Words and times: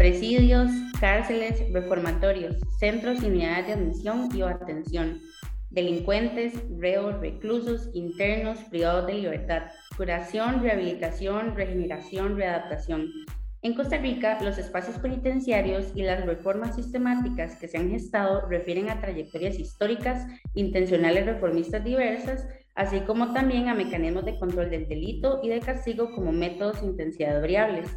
presidios, 0.00 0.70
cárceles, 0.98 1.62
reformatorios, 1.74 2.56
centros 2.78 3.22
y 3.22 3.26
unidades 3.26 3.66
de 3.66 3.72
admisión 3.74 4.30
y 4.34 4.40
o 4.40 4.46
atención, 4.46 5.20
delincuentes, 5.68 6.54
reos, 6.78 7.20
reclusos, 7.20 7.90
internos, 7.92 8.60
privados 8.70 9.06
de 9.06 9.12
libertad, 9.12 9.64
curación, 9.98 10.62
rehabilitación, 10.62 11.54
regeneración, 11.54 12.38
readaptación. 12.38 13.10
En 13.60 13.74
Costa 13.74 13.98
Rica, 13.98 14.38
los 14.42 14.56
espacios 14.56 14.96
penitenciarios 14.96 15.92
y 15.94 16.00
las 16.00 16.24
reformas 16.24 16.76
sistemáticas 16.76 17.56
que 17.56 17.68
se 17.68 17.76
han 17.76 17.90
gestado 17.90 18.48
refieren 18.48 18.88
a 18.88 19.02
trayectorias 19.02 19.58
históricas, 19.58 20.26
intencionales 20.54 21.26
reformistas 21.26 21.84
diversas, 21.84 22.48
así 22.74 23.00
como 23.00 23.34
también 23.34 23.68
a 23.68 23.74
mecanismos 23.74 24.24
de 24.24 24.38
control 24.38 24.70
del 24.70 24.88
delito 24.88 25.40
y 25.42 25.50
de 25.50 25.60
castigo 25.60 26.10
como 26.14 26.32
métodos 26.32 26.82
intensidad 26.82 27.38
variables. 27.38 27.90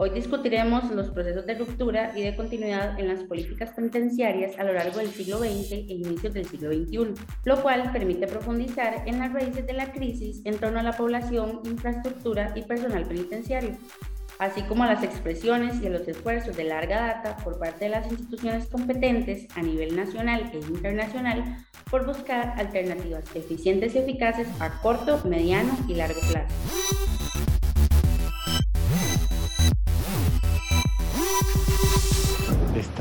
Hoy 0.00 0.10
discutiremos 0.10 0.88
los 0.92 1.10
procesos 1.10 1.44
de 1.44 1.56
ruptura 1.56 2.12
y 2.16 2.22
de 2.22 2.36
continuidad 2.36 3.00
en 3.00 3.08
las 3.08 3.24
políticas 3.24 3.72
penitenciarias 3.72 4.56
a 4.56 4.62
lo 4.62 4.72
largo 4.72 4.98
del 4.98 5.10
siglo 5.10 5.38
XX 5.38 5.72
e 5.72 5.86
inicios 5.88 6.34
del 6.34 6.46
siglo 6.46 6.72
XXI, 6.72 7.14
lo 7.44 7.60
cual 7.62 7.90
permite 7.90 8.28
profundizar 8.28 9.02
en 9.06 9.18
las 9.18 9.32
raíces 9.32 9.66
de 9.66 9.72
la 9.72 9.90
crisis 9.90 10.40
en 10.44 10.56
torno 10.58 10.78
a 10.78 10.84
la 10.84 10.96
población, 10.96 11.62
infraestructura 11.64 12.52
y 12.54 12.62
personal 12.62 13.06
penitenciario 13.08 13.76
así 14.38 14.62
como 14.62 14.84
a 14.84 14.86
las 14.86 15.02
expresiones 15.02 15.82
y 15.82 15.88
a 15.88 15.90
los 15.90 16.06
esfuerzos 16.06 16.56
de 16.56 16.62
larga 16.62 17.00
data 17.00 17.36
por 17.42 17.58
parte 17.58 17.86
de 17.86 17.90
las 17.90 18.06
instituciones 18.08 18.68
competentes 18.68 19.48
a 19.56 19.62
nivel 19.62 19.96
nacional 19.96 20.48
e 20.52 20.58
internacional 20.58 21.66
por 21.90 22.06
buscar 22.06 22.54
alternativas 22.56 23.24
eficientes 23.34 23.96
y 23.96 23.98
eficaces 23.98 24.46
a 24.60 24.80
corto, 24.80 25.20
mediano 25.24 25.76
y 25.88 25.94
largo 25.94 26.20
plazo. 26.30 27.17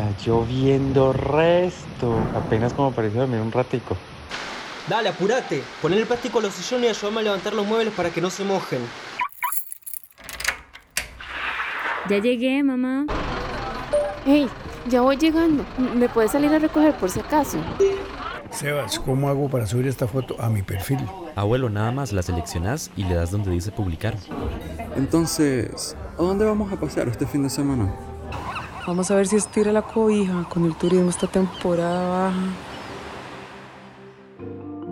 Está 0.07 0.25
lloviendo 0.25 1.13
resto. 1.13 2.15
Apenas 2.35 2.73
como 2.73 2.91
pareció 2.91 3.21
dormir 3.21 3.41
un 3.41 3.51
ratico. 3.51 3.97
Dale, 4.87 5.09
apurate. 5.09 5.63
Poner 5.81 5.99
el 5.99 6.05
plástico 6.05 6.39
a 6.39 6.43
los 6.43 6.53
sillones 6.53 6.85
y 6.85 6.89
ayúdame 6.89 7.21
a 7.21 7.23
levantar 7.23 7.53
los 7.53 7.65
muebles 7.65 7.93
para 7.93 8.09
que 8.09 8.21
no 8.21 8.29
se 8.29 8.43
mojen. 8.43 8.79
Ya 12.09 12.19
llegué, 12.19 12.63
mamá. 12.63 13.05
Hey, 14.25 14.47
ya 14.87 15.01
voy 15.01 15.17
llegando. 15.17 15.65
¿Me 15.95 16.07
puedes 16.07 16.31
salir 16.31 16.53
a 16.53 16.59
recoger 16.59 16.93
por 16.95 17.09
si 17.09 17.19
acaso? 17.19 17.57
Sebas, 18.51 18.99
¿cómo 18.99 19.27
hago 19.27 19.49
para 19.49 19.67
subir 19.67 19.87
esta 19.87 20.07
foto 20.07 20.35
a 20.39 20.49
mi 20.49 20.61
perfil? 20.61 20.99
Abuelo, 21.35 21.69
nada 21.69 21.91
más 21.91 22.13
la 22.13 22.23
seleccionas 22.23 22.91
y 22.95 23.03
le 23.03 23.15
das 23.15 23.31
donde 23.31 23.51
dice 23.51 23.71
publicar. 23.71 24.15
Entonces, 24.95 25.97
¿a 26.17 26.21
dónde 26.21 26.45
vamos 26.45 26.71
a 26.71 26.79
pasear 26.79 27.09
este 27.09 27.27
fin 27.27 27.43
de 27.43 27.49
semana? 27.49 27.93
Vamos 28.87 29.11
a 29.11 29.17
ver 29.17 29.27
si 29.27 29.35
estira 29.35 29.73
la 29.73 29.81
cobija 29.81 30.47
con 30.47 30.63
el 30.63 30.73
turismo 30.73 31.09
esta 31.09 31.27
temporada 31.27 32.09
baja. 32.09 32.53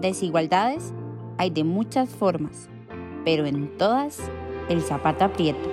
Desigualdades 0.01 0.93
hay 1.37 1.49
de 1.49 1.63
muchas 1.63 2.09
formas, 2.09 2.69
pero 3.23 3.45
en 3.45 3.77
todas 3.77 4.19
el 4.67 4.81
zapato 4.81 5.23
aprieta. 5.23 5.69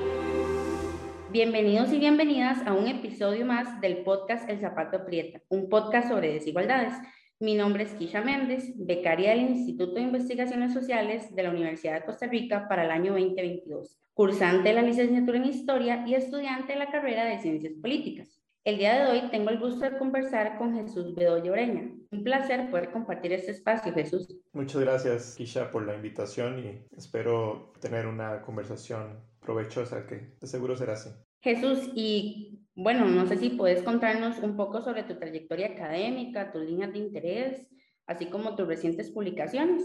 Bienvenidos 1.33 1.93
y 1.93 1.99
bienvenidas 1.99 2.65
a 2.65 2.75
un 2.75 2.87
episodio 2.87 3.45
más 3.45 3.81
del 3.81 4.05
podcast 4.05 4.49
El 4.49 4.61
Zapato 4.61 4.99
Aprieta, 4.99 5.43
un 5.49 5.69
podcast 5.69 6.09
sobre 6.09 6.33
desigualdades. 6.33 6.95
Mi 7.41 7.57
nombre 7.57 7.83
es 7.83 7.91
Kisha 7.95 8.21
Méndez, 8.21 8.73
becaria 8.77 9.31
del 9.31 9.41
Instituto 9.41 9.95
de 9.95 10.03
Investigaciones 10.03 10.73
Sociales 10.73 11.35
de 11.35 11.43
la 11.43 11.51
Universidad 11.51 11.95
de 11.95 12.05
Costa 12.05 12.29
Rica 12.29 12.69
para 12.69 12.85
el 12.85 12.93
año 12.93 13.15
2022, 13.15 14.02
cursante 14.15 14.69
de 14.69 14.75
la 14.75 14.83
licenciatura 14.83 15.39
en 15.39 15.47
Historia 15.47 16.05
y 16.07 16.15
estudiante 16.15 16.75
de 16.75 16.79
la 16.79 16.91
carrera 16.91 17.25
de 17.25 17.41
Ciencias 17.41 17.75
Políticas. 17.81 18.41
El 18.65 18.79
día 18.79 18.95
de 18.95 19.11
hoy 19.11 19.31
tengo 19.31 19.51
el 19.51 19.59
gusto 19.59 19.81
de 19.81 19.99
conversar 19.99 20.57
con 20.59 20.75
Jesús 20.75 21.15
Bedoya 21.15 21.51
Oreña. 21.51 21.91
Un 22.11 22.23
placer 22.23 22.71
poder 22.71 22.93
compartir 22.93 23.33
este 23.33 23.51
espacio, 23.51 23.93
Jesús. 23.93 24.29
Muchas 24.53 24.81
gracias, 24.81 25.35
Kisha, 25.37 25.71
por 25.71 25.85
la 25.85 25.97
invitación 25.97 26.59
y 26.61 26.97
espero 26.97 27.73
tener 27.81 28.07
una 28.07 28.43
conversación 28.43 29.21
provechosa, 29.41 30.07
que 30.07 30.35
de 30.41 30.47
seguro 30.47 30.77
será 30.77 30.93
así. 30.93 31.11
Jesús, 31.41 31.91
y 31.95 32.61
bueno, 32.77 33.07
no 33.07 33.27
sé 33.27 33.39
si 33.39 33.51
puedes 33.51 33.83
contarnos 33.83 34.39
un 34.39 34.57
poco 34.57 34.81
sobre 34.81 35.03
tu 35.03 35.17
trayectoria 35.17 35.69
académica, 35.69 36.53
tus 36.53 36.63
líneas 36.63 36.93
de 36.93 36.99
interés, 36.99 37.67
así 38.07 38.27
como 38.27 38.55
tus 38.55 38.69
recientes 38.69 39.11
publicaciones. 39.11 39.83